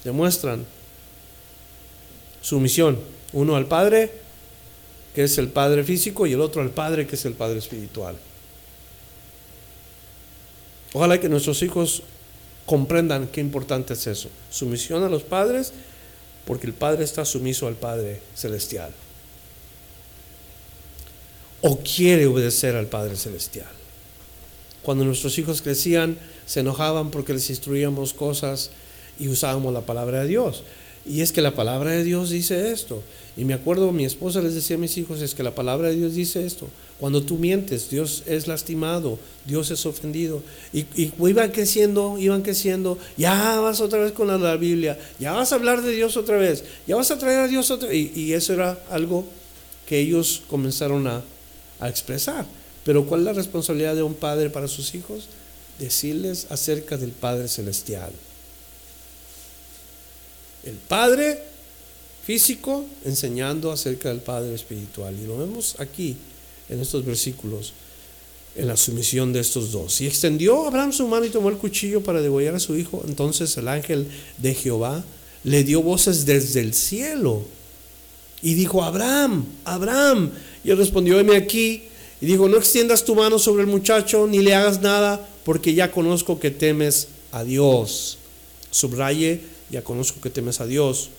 [0.05, 0.65] demuestran
[2.41, 2.99] sumisión.
[3.33, 4.11] Uno al Padre,
[5.15, 8.17] que es el Padre físico, y el otro al Padre, que es el Padre espiritual.
[10.93, 12.03] Ojalá que nuestros hijos
[12.67, 14.29] comprendan qué importante es eso.
[14.51, 15.73] Sumisión a los padres,
[16.45, 18.91] porque el Padre está sumiso al Padre celestial
[21.63, 23.69] o quiere obedecer al Padre Celestial.
[24.83, 28.71] Cuando nuestros hijos crecían, se enojaban porque les instruíamos cosas
[29.19, 30.63] y usábamos la palabra de Dios.
[31.07, 33.03] Y es que la palabra de Dios dice esto.
[33.37, 35.97] Y me acuerdo, mi esposa les decía a mis hijos, es que la palabra de
[35.97, 36.69] Dios dice esto.
[36.99, 40.43] Cuando tú mientes, Dios es lastimado, Dios es ofendido.
[40.73, 42.99] Y, iban creciendo, iban creciendo.
[43.17, 46.37] Ya vas otra vez con la, la, Biblia, ya vas a hablar de Dios otra
[46.37, 47.97] vez, ya vas a traer a Dios otra vez.
[48.15, 49.25] Y, y eso era algo
[49.87, 51.23] que ellos comenzaron a,
[51.81, 52.47] a expresar.
[52.85, 55.25] Pero ¿cuál es la responsabilidad de un padre para sus hijos?
[55.79, 58.11] Decirles acerca del Padre Celestial.
[60.65, 61.43] El Padre
[62.25, 65.17] físico enseñando acerca del Padre Espiritual.
[65.19, 66.17] Y lo vemos aquí
[66.69, 67.73] en estos versículos,
[68.55, 70.01] en la sumisión de estos dos.
[70.01, 73.03] Y extendió Abraham su mano y tomó el cuchillo para degollar a su hijo.
[73.07, 74.07] Entonces el ángel
[74.39, 75.03] de Jehová
[75.45, 77.43] le dio voces desde el cielo
[78.43, 80.31] y dijo, Abraham, Abraham.
[80.65, 81.83] Y él respondió, heme aquí.
[82.21, 85.91] Y dijo, no extiendas tu mano sobre el muchacho, ni le hagas nada, porque ya
[85.91, 88.19] conozco que temes a Dios.
[88.71, 91.11] Subraye, ya conozco que temes a Dios.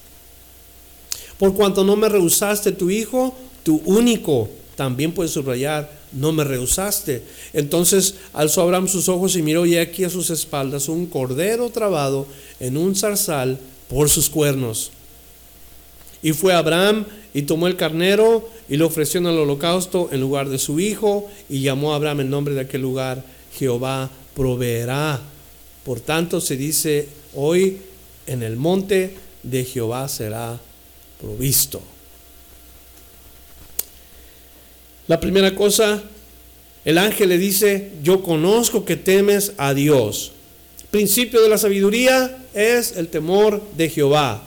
[1.39, 7.23] Por cuanto no me rehusaste tu hijo, tu único, también puedes subrayar, no me rehusaste.
[7.53, 12.27] Entonces alzó Abraham sus ojos y miró y aquí a sus espaldas un cordero trabado
[12.59, 14.91] en un zarzal por sus cuernos.
[16.23, 20.49] Y fue Abraham y tomó el carnero y lo ofreció en el holocausto en lugar
[20.49, 23.23] de su hijo y llamó a Abraham el nombre de aquel lugar,
[23.57, 25.19] Jehová proveerá.
[25.83, 27.77] Por tanto se dice hoy
[28.27, 30.59] en el monte de Jehová será
[31.19, 31.81] provisto.
[35.07, 36.01] La primera cosa,
[36.85, 40.31] el ángel le dice, yo conozco que temes a Dios.
[40.89, 44.43] Principio de la sabiduría es el temor de Jehová.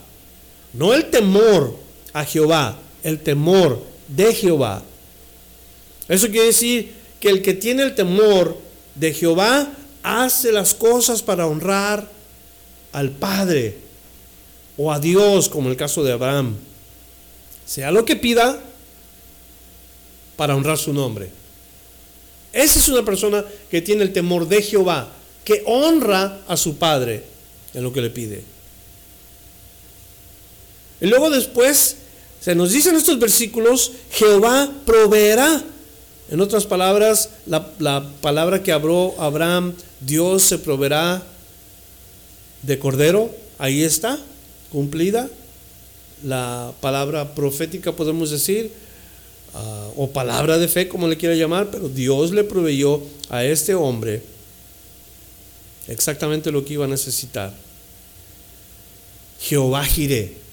[0.75, 1.77] No el temor
[2.13, 4.83] a Jehová, el temor de Jehová.
[6.09, 8.59] Eso quiere decir que el que tiene el temor
[8.95, 9.69] de Jehová
[10.03, 12.09] hace las cosas para honrar
[12.93, 13.79] al Padre
[14.77, 16.57] o a Dios, como el caso de Abraham.
[17.65, 18.61] Sea lo que pida
[20.37, 21.31] para honrar su nombre.
[22.53, 25.09] Esa es una persona que tiene el temor de Jehová,
[25.45, 27.25] que honra a su Padre
[27.73, 28.54] en lo que le pide.
[31.01, 31.97] Y luego después
[32.41, 35.63] se nos dice en estos versículos, Jehová proveerá.
[36.31, 37.73] En otras palabras, la,
[38.21, 41.23] palabra que habló Abraham, Dios se proveerá
[42.63, 44.19] de cordero, ahí está,
[44.71, 45.29] cumplida.
[46.23, 48.73] La palabra profética podemos decir,
[49.55, 53.75] ah, o palabra de fe, como le quiera llamar, pero Dios le proveyó a este
[53.75, 54.23] hombre
[55.89, 57.53] exactamente lo que iba a necesitar.
[59.41, 60.44] Jehová Jireh.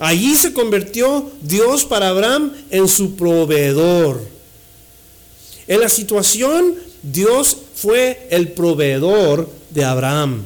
[0.00, 4.26] Allí se convirtió Dios para Abraham en su proveedor.
[5.68, 10.42] En la situación, Dios fue el proveedor de Abraham.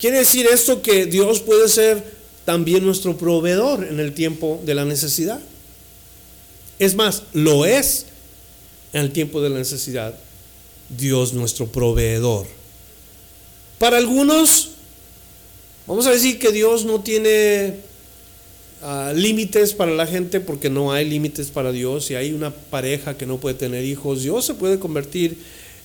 [0.00, 4.86] Quiere decir esto que Dios puede ser también nuestro proveedor en el tiempo de la
[4.86, 5.40] necesidad.
[6.78, 8.06] Es más, lo es
[8.94, 10.14] en el tiempo de la necesidad.
[10.88, 12.46] Dios nuestro proveedor.
[13.78, 14.70] Para algunos,
[15.86, 17.76] vamos a decir que Dios no tiene
[18.82, 22.06] ah, límites para la gente porque no hay límites para Dios.
[22.06, 25.38] Si hay una pareja que no puede tener hijos, Dios se puede convertir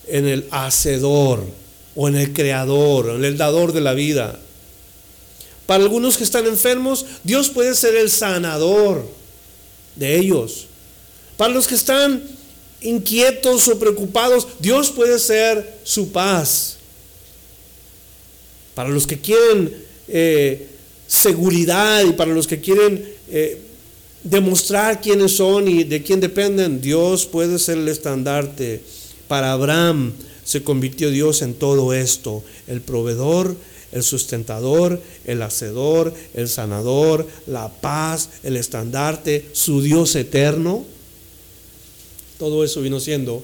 [0.08, 1.44] en el hacedor
[1.94, 4.38] o en el creador, en el dador de la vida.
[5.66, 9.06] Para algunos que están enfermos, Dios puede ser el sanador
[9.96, 10.66] de ellos.
[11.36, 12.22] Para los que están
[12.80, 16.78] inquietos o preocupados, Dios puede ser su paz.
[18.74, 19.74] Para los que quieren
[20.12, 20.68] eh,
[21.06, 23.58] seguridad y para los que quieren eh,
[24.22, 28.82] demostrar quiénes son y de quién dependen, Dios puede ser el estandarte.
[29.26, 30.12] Para Abraham
[30.44, 33.56] se convirtió Dios en todo esto, el proveedor,
[33.92, 40.84] el sustentador, el hacedor, el sanador, la paz, el estandarte, su Dios eterno.
[42.38, 43.42] Todo eso vino siendo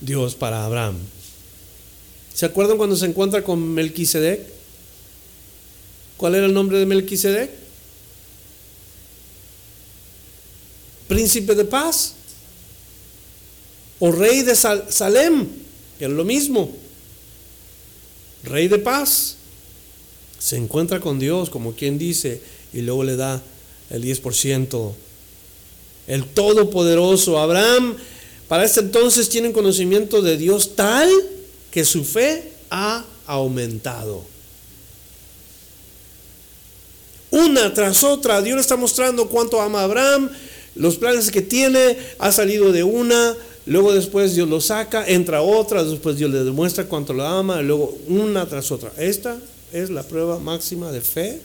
[0.00, 0.96] Dios para Abraham.
[2.32, 4.55] ¿Se acuerdan cuando se encuentra con Melquisedec?
[6.16, 7.50] ¿Cuál era el nombre de Melquisedec?
[11.08, 12.14] Príncipe de paz
[13.98, 15.46] o rey de Salem,
[15.98, 16.74] que es lo mismo.
[18.44, 19.36] Rey de paz.
[20.38, 22.40] Se encuentra con Dios, como quien dice,
[22.72, 23.42] y luego le da
[23.90, 24.92] el 10%.
[26.06, 27.38] El Todopoderoso.
[27.38, 27.96] Abraham,
[28.48, 31.10] para este entonces, tiene conocimiento de Dios tal
[31.70, 34.24] que su fe ha aumentado.
[37.30, 40.30] Una tras otra, Dios le está mostrando cuánto ama a Abraham,
[40.74, 43.34] los planes que tiene, ha salido de una,
[43.66, 47.98] luego después Dios lo saca, entra otra, después Dios le demuestra cuánto lo ama, luego
[48.08, 48.92] una tras otra.
[48.96, 49.38] Esta
[49.72, 51.40] es la prueba máxima de fe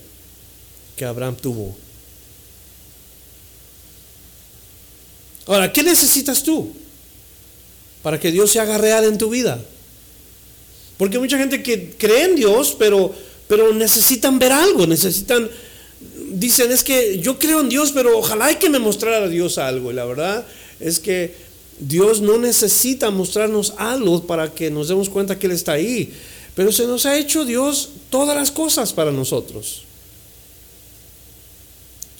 [0.96, 1.76] que Abraham tuvo.
[5.48, 6.72] Ahora, ¿qué necesitas tú
[8.04, 9.60] para que Dios se haga real en tu vida?
[10.98, 13.14] Porque mucha gente que cree en Dios, pero,
[13.48, 15.50] pero necesitan ver algo, necesitan
[16.34, 19.58] dicen, es que yo creo en Dios, pero ojalá hay que me mostrara a Dios
[19.58, 19.92] algo.
[19.92, 20.46] Y la verdad
[20.80, 21.36] es que
[21.80, 26.14] Dios no necesita mostrarnos algo para que nos demos cuenta que Él está ahí.
[26.56, 29.84] Pero se nos ha hecho Dios todas las cosas para nosotros.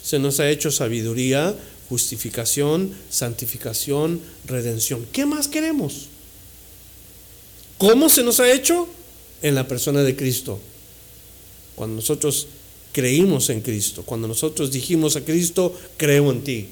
[0.02, 1.54] Se nos ha hecho sabiduría,
[1.88, 5.06] justificación, santificación, redención.
[5.12, 6.08] ¿Qué más queremos?
[7.78, 8.88] ¿Cómo se nos ha hecho?
[9.42, 10.58] En la persona de Cristo.
[11.74, 12.46] Cuando nosotros
[12.92, 14.02] creímos en Cristo.
[14.04, 16.68] Cuando nosotros dijimos a Cristo, creo en ti.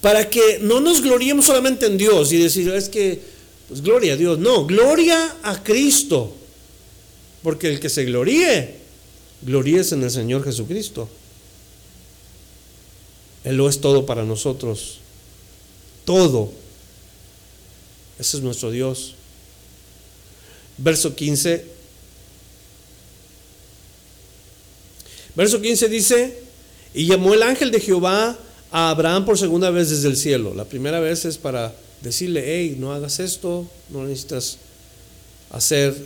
[0.00, 3.20] Para que no nos gloriemos solamente en Dios y decir, es que,
[3.68, 4.38] pues gloria a Dios.
[4.38, 6.34] No, gloria a Cristo.
[7.42, 8.76] Porque el que se gloríe,
[9.42, 11.08] gloríes en el Señor Jesucristo.
[13.44, 14.98] Él lo es todo para nosotros.
[16.04, 16.52] Todo.
[18.18, 19.14] Ese es nuestro Dios.
[20.76, 21.69] Verso 15
[25.40, 26.38] Verso 15 dice,
[26.92, 28.36] y llamó el ángel de Jehová
[28.70, 30.52] a Abraham por segunda vez desde el cielo.
[30.52, 34.58] La primera vez es para decirle, hey, no hagas esto, no necesitas
[35.48, 35.96] hacer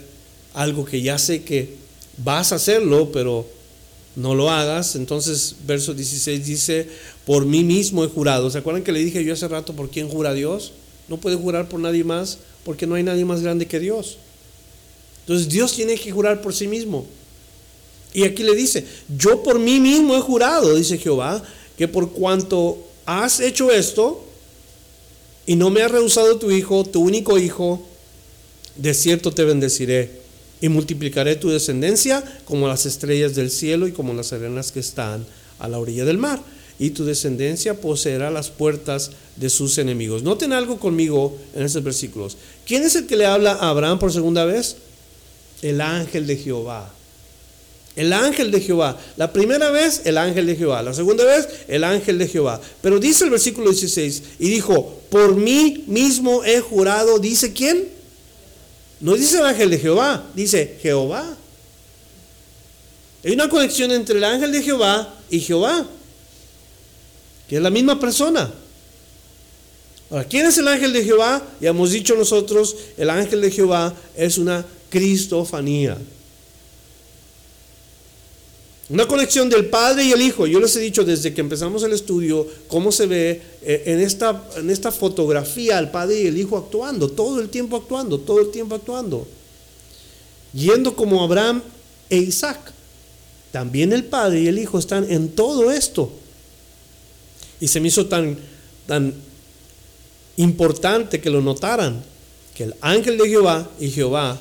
[0.53, 1.75] algo que ya sé que
[2.19, 3.45] vas a hacerlo, pero
[4.15, 4.95] no lo hagas.
[4.95, 6.89] Entonces, verso 16 dice,
[7.27, 8.49] por mí mismo he jurado.
[8.53, 10.75] ¿Se acuerdan que le dije yo hace rato por quién jura Dios?
[11.09, 14.17] No puede jurar por nadie más porque no hay nadie más grande que Dios.
[15.23, 17.05] Entonces Dios tiene que jurar por sí mismo.
[18.15, 18.87] Y aquí le dice,
[19.19, 21.43] yo por mí mismo he jurado, dice Jehová,
[21.77, 24.25] que por cuanto has hecho esto
[25.47, 27.85] y no me has rehusado tu hijo, tu único hijo,
[28.77, 30.23] de cierto te bendeciré
[30.61, 35.27] y multiplicaré tu descendencia como las estrellas del cielo y como las arenas que están
[35.59, 36.41] a la orilla del mar.
[36.79, 40.23] Y tu descendencia poseerá las puertas de sus enemigos.
[40.23, 42.37] Noten algo conmigo en estos versículos.
[42.67, 44.77] ¿Quién es el que le habla a Abraham por segunda vez?
[45.63, 46.93] El ángel de Jehová.
[47.97, 48.99] El ángel de Jehová.
[49.17, 50.83] La primera vez, el ángel de Jehová.
[50.83, 52.61] La segunda vez, el ángel de Jehová.
[52.83, 57.89] Pero dice el versículo 16, y dijo, por mí mismo he jurado, dice quién?
[59.01, 61.37] No dice el ángel de Jehová, dice Jehová.
[63.25, 65.87] Hay una conexión entre el ángel de Jehová y Jehová,
[67.49, 68.53] que es la misma persona.
[70.11, 71.43] Ahora, ¿quién es el ángel de Jehová?
[71.61, 75.97] Ya hemos dicho nosotros, el ángel de Jehová es una cristofanía.
[78.91, 80.47] Una conexión del Padre y el Hijo.
[80.47, 84.47] Yo les he dicho desde que empezamos el estudio cómo se ve eh, en esta,
[84.57, 88.51] en esta fotografía al Padre y el Hijo actuando, todo el tiempo actuando, todo el
[88.51, 89.27] tiempo actuando.
[90.53, 91.63] Yendo como Abraham
[92.11, 92.73] e Isaac.
[93.53, 96.13] También el Padre y el Hijo están en todo esto.
[97.61, 98.37] Y se me hizo tan,
[98.87, 99.15] tan
[100.37, 102.03] importante que lo notaran,
[102.55, 104.39] que el ángel de Jehová y Jehová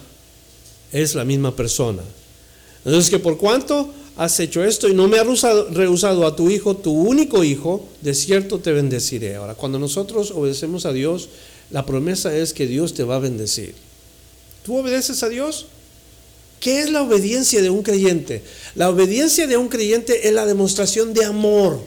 [0.91, 2.03] es la misma persona.
[2.83, 5.27] Entonces que por cuanto has hecho esto y no me has
[5.71, 9.35] rehusado a tu hijo, tu único hijo, de cierto te bendeciré.
[9.35, 11.29] Ahora, cuando nosotros obedecemos a Dios,
[11.71, 13.73] la promesa es que Dios te va a bendecir.
[14.63, 15.67] ¿Tú obedeces a Dios?
[16.59, 18.43] ¿Qué es la obediencia de un creyente?
[18.75, 21.81] La obediencia de un creyente es la demostración de amor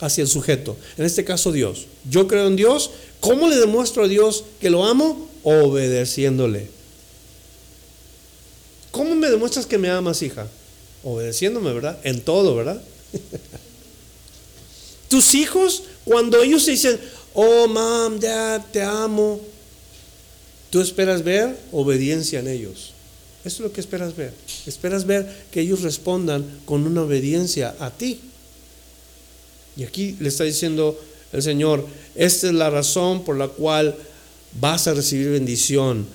[0.00, 1.86] hacia el sujeto, en este caso Dios.
[2.08, 5.28] Yo creo en Dios, ¿cómo le demuestro a Dios que lo amo?
[5.42, 6.68] Obedeciéndole.
[8.90, 10.46] ¿Cómo me demuestras que me amas, hija?
[11.04, 11.98] Obedeciéndome, ¿verdad?
[12.02, 12.82] En todo, ¿verdad?
[15.08, 16.98] Tus hijos, cuando ellos dicen,
[17.34, 19.40] oh, mom, dad, te amo,
[20.70, 22.92] tú esperas ver obediencia en ellos.
[23.44, 24.32] Eso es lo que esperas ver.
[24.66, 28.20] Esperas ver que ellos respondan con una obediencia a ti.
[29.76, 30.98] Y aquí le está diciendo
[31.32, 33.94] el Señor, esta es la razón por la cual
[34.60, 36.06] vas a recibir bendición.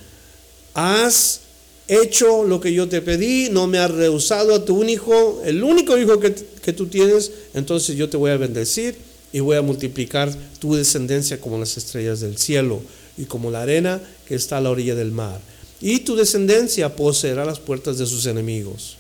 [0.73, 1.41] Haz
[1.89, 5.97] hecho lo que yo te pedí, no me has rehusado a tu único, el único
[5.97, 8.95] hijo que, que tú tienes, entonces yo te voy a bendecir
[9.33, 12.81] y voy a multiplicar tu descendencia como las estrellas del cielo
[13.17, 15.41] y como la arena que está a la orilla del mar.
[15.81, 18.97] Y tu descendencia poseerá las puertas de sus enemigos.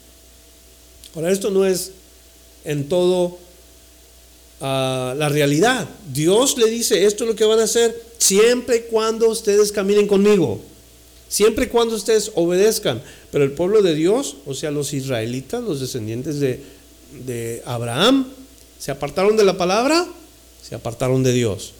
[1.13, 1.91] Ahora, esto no es
[2.65, 3.37] en todo
[4.61, 5.87] ah, la realidad.
[6.11, 10.07] Dios le dice, esto es lo que van a hacer siempre y cuando ustedes caminen
[10.07, 10.59] conmigo
[11.29, 13.01] siempre y cuando ustedes obedezcan.
[13.31, 18.27] Pero el pueblo de Dios, o sea, los israelitas, los descendientes de, Abraham,
[18.77, 20.05] se apartaron de la palabra,
[20.67, 21.73] se apartaron de Dios.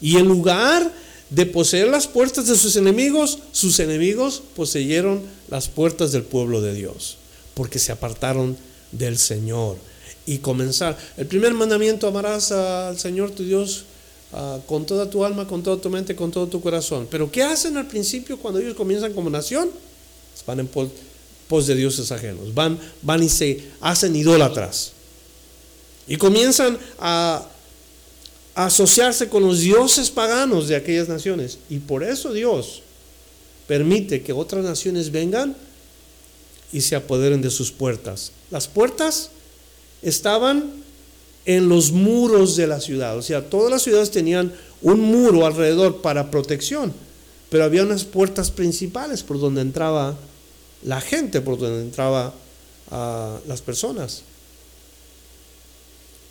[0.00, 0.92] Y en lugar
[1.30, 6.74] de poseer las puertas de sus enemigos, sus enemigos poseyeron las puertas del pueblo de
[6.74, 7.16] Dios,
[7.54, 8.56] porque se apartaron
[8.92, 9.78] del Señor.
[10.26, 13.84] Y comenzar, el primer mandamiento, amarás al Señor tu Dios
[14.32, 17.06] Ah, con toda tu alma, con toda tu mente, con todo tu corazón.
[17.10, 19.70] Pero ¿qué hacen al principio cuando ellos comienzan como nación?
[20.46, 24.92] Van en pos, de dioses ajenos, van, van y se hacen idólatras.
[26.08, 27.48] Y comienzan a,
[28.54, 31.58] a asociarse con los dioses paganos de aquellas naciones.
[31.70, 32.82] Y por eso Dios
[33.66, 35.56] permite que otras naciones vengan
[36.72, 38.32] y se apoderen de sus puertas.
[38.50, 39.30] Las puertas
[40.02, 40.84] estaban
[41.46, 43.16] en los muros de la ciudad.
[43.16, 46.92] O sea, todas las ciudades tenían un muro alrededor para protección,
[47.48, 50.16] pero había unas puertas principales por donde entraba
[50.82, 52.34] la gente, por donde entraba
[52.90, 54.22] ah, las personas.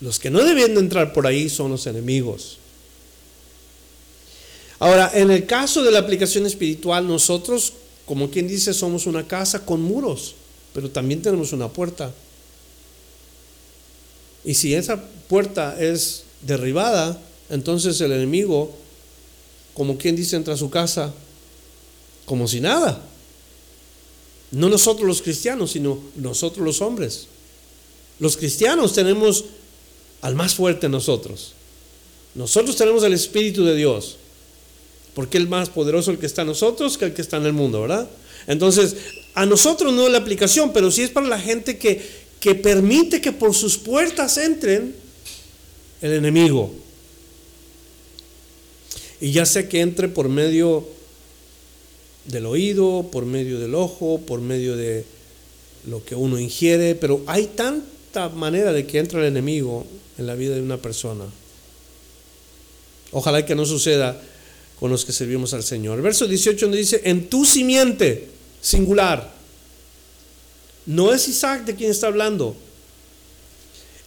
[0.01, 2.59] Los que no debían de entrar por ahí son los enemigos.
[4.79, 7.73] Ahora, en el caso de la aplicación espiritual, nosotros,
[8.05, 10.35] como quien dice, somos una casa con muros,
[10.73, 12.13] pero también tenemos una puerta.
[14.45, 17.19] Y si esa puerta es derribada,
[17.49, 18.75] entonces el enemigo,
[19.73, 21.13] como quien dice, entra a su casa
[22.25, 23.01] como si nada.
[24.51, 27.27] No nosotros los cristianos, sino nosotros los hombres.
[28.19, 29.45] Los cristianos tenemos
[30.21, 31.53] al más fuerte en nosotros.
[32.35, 34.17] Nosotros tenemos el Espíritu de Dios.
[35.13, 37.53] Porque el más poderoso el que está en nosotros que el que está en el
[37.53, 38.09] mundo, ¿verdad?
[38.47, 38.95] Entonces,
[39.33, 43.21] a nosotros no es la aplicación, pero sí es para la gente que, que permite
[43.21, 44.93] que por sus puertas entren
[45.99, 46.71] el enemigo.
[49.19, 50.87] Y ya sea que entre por medio
[52.25, 55.05] del oído, por medio del ojo, por medio de
[55.89, 59.83] lo que uno ingiere, pero hay tanta manera de que entre el enemigo
[60.19, 61.25] en la vida de una persona.
[63.11, 64.21] Ojalá que no suceda
[64.79, 65.99] con los que servimos al Señor.
[66.03, 68.27] Verso 18 nos dice, en tu simiente,
[68.61, 69.33] singular.
[70.85, 72.55] No es Isaac de quien está hablando.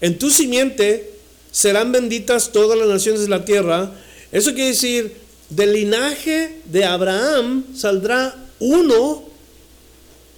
[0.00, 1.12] En tu simiente
[1.50, 3.92] serán benditas todas las naciones de la tierra.
[4.30, 5.12] Eso quiere decir,
[5.50, 9.24] del linaje de Abraham saldrá uno,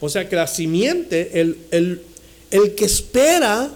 [0.00, 2.02] o sea que la simiente, el, el,
[2.50, 3.70] el que espera,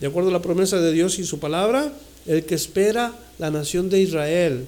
[0.00, 1.92] de acuerdo a la promesa de Dios y su palabra,
[2.26, 4.66] el que espera la nación de Israel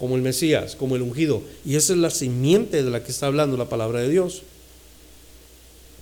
[0.00, 1.42] como el Mesías, como el ungido.
[1.64, 4.42] Y esa es la simiente de la que está hablando la palabra de Dios.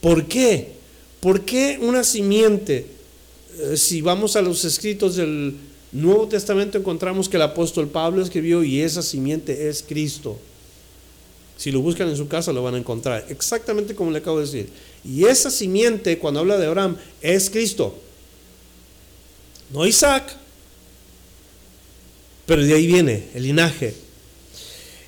[0.01, 0.73] ¿Por qué?
[1.19, 2.87] ¿Por qué una simiente?
[3.59, 5.57] Eh, si vamos a los escritos del
[5.91, 10.39] Nuevo Testamento encontramos que el apóstol Pablo escribió y esa simiente es Cristo.
[11.57, 14.45] Si lo buscan en su casa lo van a encontrar, exactamente como le acabo de
[14.45, 14.69] decir.
[15.05, 17.99] Y esa simiente, cuando habla de Abraham, es Cristo.
[19.73, 20.37] No Isaac,
[22.49, 23.93] pero de ahí viene el linaje.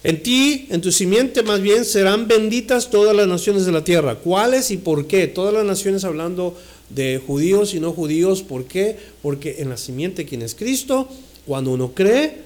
[0.05, 4.17] En ti, en tu simiente más bien, serán benditas todas las naciones de la tierra.
[4.17, 5.27] ¿Cuáles y por qué?
[5.27, 6.55] Todas las naciones hablando
[6.91, 8.43] de judíos y no judíos.
[8.43, 8.99] ¿Por qué?
[9.23, 11.09] Porque en la simiente, quien es Cristo,
[11.47, 12.43] cuando uno cree,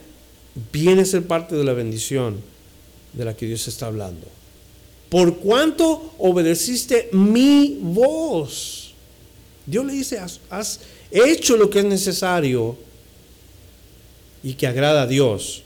[0.73, 2.37] viene a ser parte de la bendición
[3.15, 4.29] de la que Dios está hablando.
[5.09, 8.95] Por cuanto obedeciste mi voz.
[9.67, 10.81] Dios le dice, has, has
[11.11, 12.77] hecho lo que es necesario
[14.45, 15.63] y que agrada a Dios.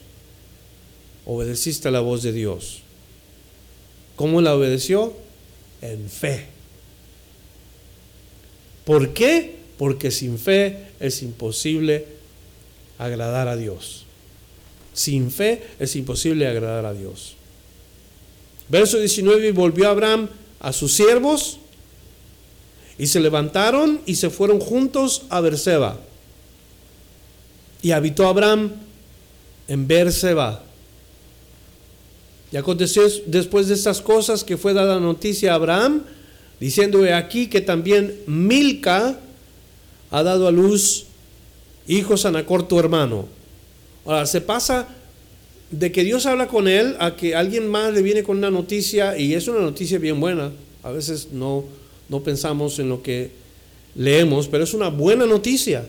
[1.26, 2.78] Obedeciste a la voz de Dios.
[4.16, 5.12] ¿Cómo la obedeció?
[5.82, 6.46] En fe.
[8.84, 9.56] ¿Por qué?
[9.76, 12.06] Porque sin fe es imposible
[12.98, 14.04] agradar a Dios.
[14.94, 17.34] Sin fe es imposible agradar a Dios.
[18.68, 20.28] Verso 19, y volvió Abraham
[20.60, 21.58] a sus siervos
[22.96, 25.98] y se levantaron y se fueron juntos a Berseba.
[27.82, 28.72] Y habitó Abraham
[29.68, 30.62] en Berseba.
[32.50, 36.02] Y aconteció después de estas cosas que fue dada noticia a Abraham,
[36.58, 39.18] diciendo aquí que también Milca
[40.10, 41.06] ha dado a luz
[41.86, 43.28] hijos a Nacor tu hermano.
[44.04, 44.88] Ahora, se pasa
[45.70, 49.18] de que Dios habla con él a que alguien más le viene con una noticia
[49.18, 50.50] y es una noticia bien buena.
[50.82, 51.64] A veces no,
[52.08, 53.30] no pensamos en lo que
[53.94, 55.86] leemos, pero es una buena noticia.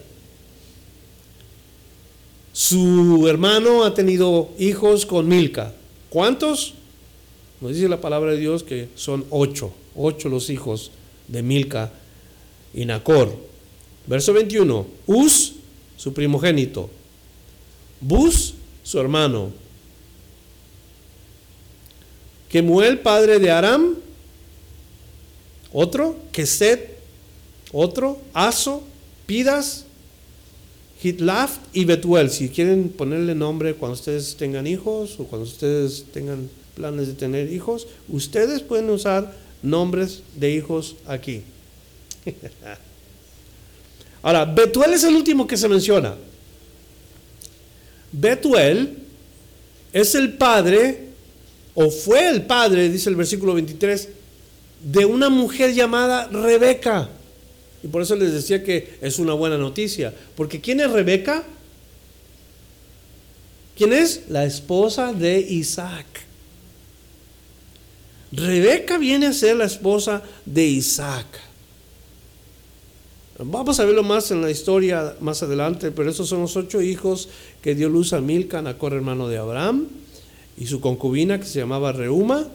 [2.60, 5.74] Su hermano ha tenido hijos con Milca.
[6.10, 6.74] ¿Cuántos?
[7.62, 9.72] Nos dice la palabra de Dios que son ocho.
[9.95, 10.91] Ocho los hijos
[11.30, 11.89] de Milca
[12.74, 13.34] y Nacor.
[14.07, 14.86] Verso 21.
[15.07, 15.53] Uz,
[15.95, 16.89] su primogénito.
[18.01, 19.53] Bus, su hermano.
[22.49, 23.95] Kemuel, padre de Aram.
[25.72, 26.18] Otro.
[26.34, 26.97] Keset,
[27.72, 28.20] otro.
[28.34, 28.84] Aso,
[29.26, 29.86] Pidas,
[31.02, 36.50] Hitlaf y Betuel, si quieren ponerle nombre cuando ustedes tengan hijos o cuando ustedes tengan
[36.76, 41.43] planes de tener hijos, ustedes pueden usar nombres de hijos aquí.
[44.22, 46.16] Ahora, Betuel es el último que se menciona.
[48.12, 48.97] Betuel
[49.93, 51.10] es el padre,
[51.76, 54.10] o fue el padre, dice el versículo 23,
[54.84, 57.10] de una mujer llamada Rebeca.
[57.84, 60.14] Y por eso les decía que es una buena noticia.
[60.36, 61.44] Porque ¿quién es Rebeca?
[63.78, 64.24] ¿Quién es?
[64.30, 66.06] La esposa de Isaac.
[68.32, 71.26] Rebeca viene a ser la esposa de Isaac.
[73.42, 77.30] Vamos a verlo más en la historia más adelante, pero esos son los ocho hijos
[77.62, 79.88] que dio luz a Milca, Nacor hermano de Abraham,
[80.58, 82.50] y su concubina que se llamaba Reuma.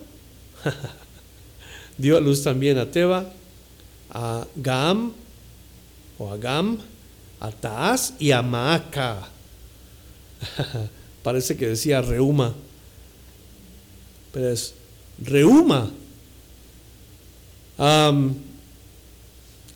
[1.97, 3.33] dio a luz también a Teba,
[4.15, 5.13] a Gam
[6.19, 6.79] o a Gam,
[7.41, 9.29] a Taaz y a Maaca.
[11.23, 12.55] Parece que decía Reuma,
[14.33, 14.75] pero es
[15.19, 15.91] Reuma.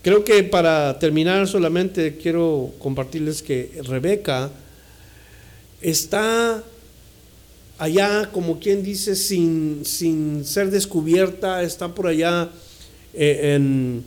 [0.03, 4.51] creo que para terminar solamente quiero compartirles que Rebeca
[5.80, 6.62] está
[7.78, 12.51] allá, como quien dice, sin, sin ser descubierta, está por allá
[13.14, 14.05] eh, en,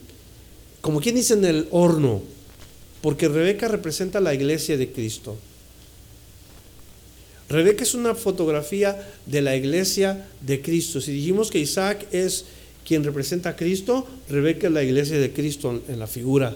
[0.81, 2.21] como quien dice, en el horno,
[3.01, 5.37] porque Rebeca representa la iglesia de Cristo.
[7.49, 11.01] Rebeca es una fotografía de la iglesia de Cristo.
[11.01, 12.45] Si dijimos que Isaac es
[12.85, 16.55] quien representa a Cristo, Rebeca es la iglesia de Cristo en la figura.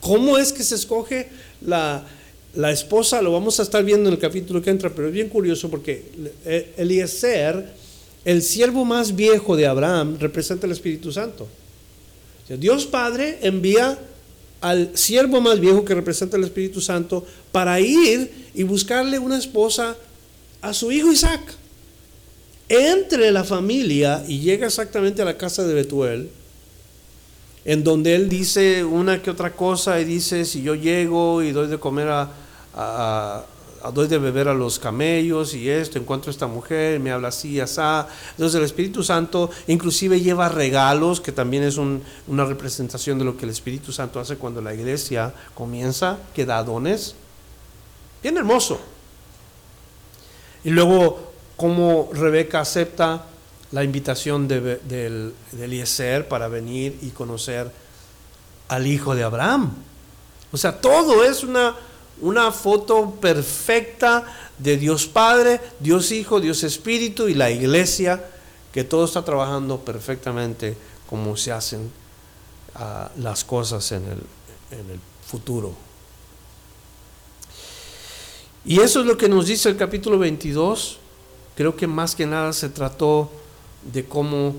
[0.00, 1.28] ¿Cómo es que se escoge
[1.62, 2.04] la,
[2.54, 3.22] la esposa?
[3.22, 6.04] Lo vamos a estar viendo en el capítulo que entra, pero es bien curioso porque
[6.76, 7.64] Eliezer
[8.24, 11.46] el siervo más viejo de Abraham representa el Espíritu Santo.
[12.48, 13.98] Dios Padre envía
[14.60, 19.96] al siervo más viejo que representa el Espíritu Santo para ir y buscarle una esposa
[20.62, 21.40] a su hijo Isaac.
[22.68, 26.30] Entre la familia y llega exactamente a la casa de Betuel,
[27.64, 31.68] en donde él dice una que otra cosa y dice, si yo llego y doy
[31.68, 33.44] de comer a,
[33.92, 37.60] doy de beber a los camellos y esto, encuentro a esta mujer, me habla así,
[37.60, 37.80] así.
[38.30, 43.44] Entonces el Espíritu Santo inclusive lleva regalos, que también es una representación de lo que
[43.44, 47.14] el Espíritu Santo hace cuando la iglesia comienza, que da dones.
[48.22, 48.80] Bien hermoso.
[50.64, 53.26] Y luego, como Rebeca acepta
[53.72, 57.70] la invitación de, de Eliezer para venir y conocer
[58.68, 59.72] al hijo de Abraham.
[60.52, 61.74] O sea, todo es una
[62.20, 64.24] una foto perfecta
[64.58, 68.24] de Dios Padre, Dios Hijo, Dios Espíritu y la iglesia,
[68.72, 70.76] que todo está trabajando perfectamente
[71.08, 71.90] como se hacen
[72.74, 75.74] ah, las cosas en el, en el futuro.
[78.64, 80.98] Y eso es lo que nos dice el capítulo 22.
[81.54, 83.30] Creo que más que nada se trató
[83.92, 84.54] de cómo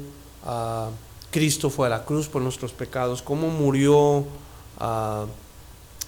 [0.45, 0.89] ah,
[1.31, 4.25] Cristo fue a la cruz por nuestros pecados, cómo murió
[4.79, 5.25] ah,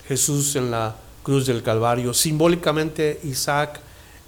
[0.08, 0.95] Jesús en la
[1.30, 2.12] cruz del Calvario.
[2.12, 3.82] Simbólicamente Isaac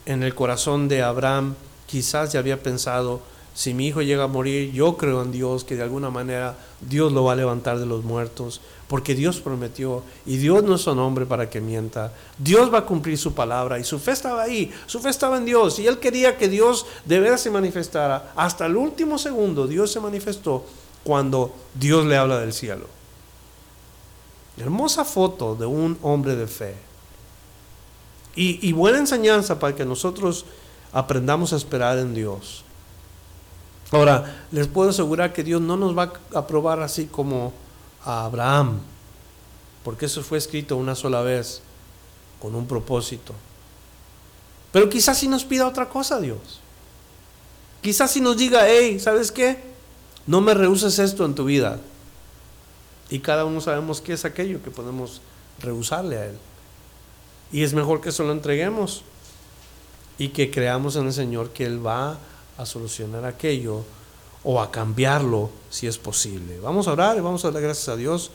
[0.05, 1.55] en el corazón de Abraham
[1.87, 3.21] quizás ya había pensado,
[3.55, 7.11] si mi hijo llega a morir, yo creo en Dios, que de alguna manera Dios
[7.11, 10.99] lo va a levantar de los muertos, porque Dios prometió, y Dios no es un
[10.99, 14.71] hombre para que mienta, Dios va a cumplir su palabra, y su fe estaba ahí,
[14.85, 18.31] su fe estaba en Dios, y él quería que Dios de veras se manifestara.
[18.35, 20.63] Hasta el último segundo Dios se manifestó
[21.03, 22.85] cuando Dios le habla del cielo.
[24.55, 26.90] Hermosa foto de un hombre de fe.
[28.35, 30.45] Y, buena enseñanza para que nosotros
[30.93, 32.63] aprendamos a esperar en Dios.
[33.91, 37.51] Ahora, les puedo asegurar que Dios no nos va a probar así como
[38.05, 38.79] a Abraham,
[39.83, 41.61] porque eso fue escrito una sola vez,
[42.39, 43.33] con un propósito.
[44.71, 46.61] Pero quizás si nos pida otra cosa Dios.
[47.81, 49.61] Quizás si nos diga, hey, ¿sabes qué?
[50.25, 51.79] No me rehuses esto en tu vida.
[53.09, 55.21] Y cada uno sabemos qué es aquello que podemos
[55.59, 56.37] rehusarle a Él.
[57.51, 59.03] Y es mejor que se lo entreguemos
[60.17, 62.17] y que creamos en el Señor que Él va
[62.57, 63.83] a solucionar aquello
[64.43, 66.59] o a cambiarlo si es posible.
[66.59, 68.31] Vamos a orar y vamos a darle gracias a Dios,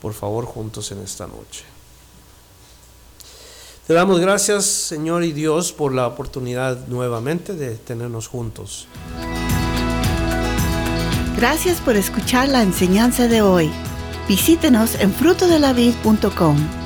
[0.00, 1.64] por favor, juntos en esta noche.
[3.86, 8.88] Te damos gracias, Señor y Dios, por la oportunidad nuevamente de tenernos juntos.
[11.36, 13.70] Gracias por escuchar la enseñanza de hoy.
[14.26, 16.85] Visítenos en frutodelavid.com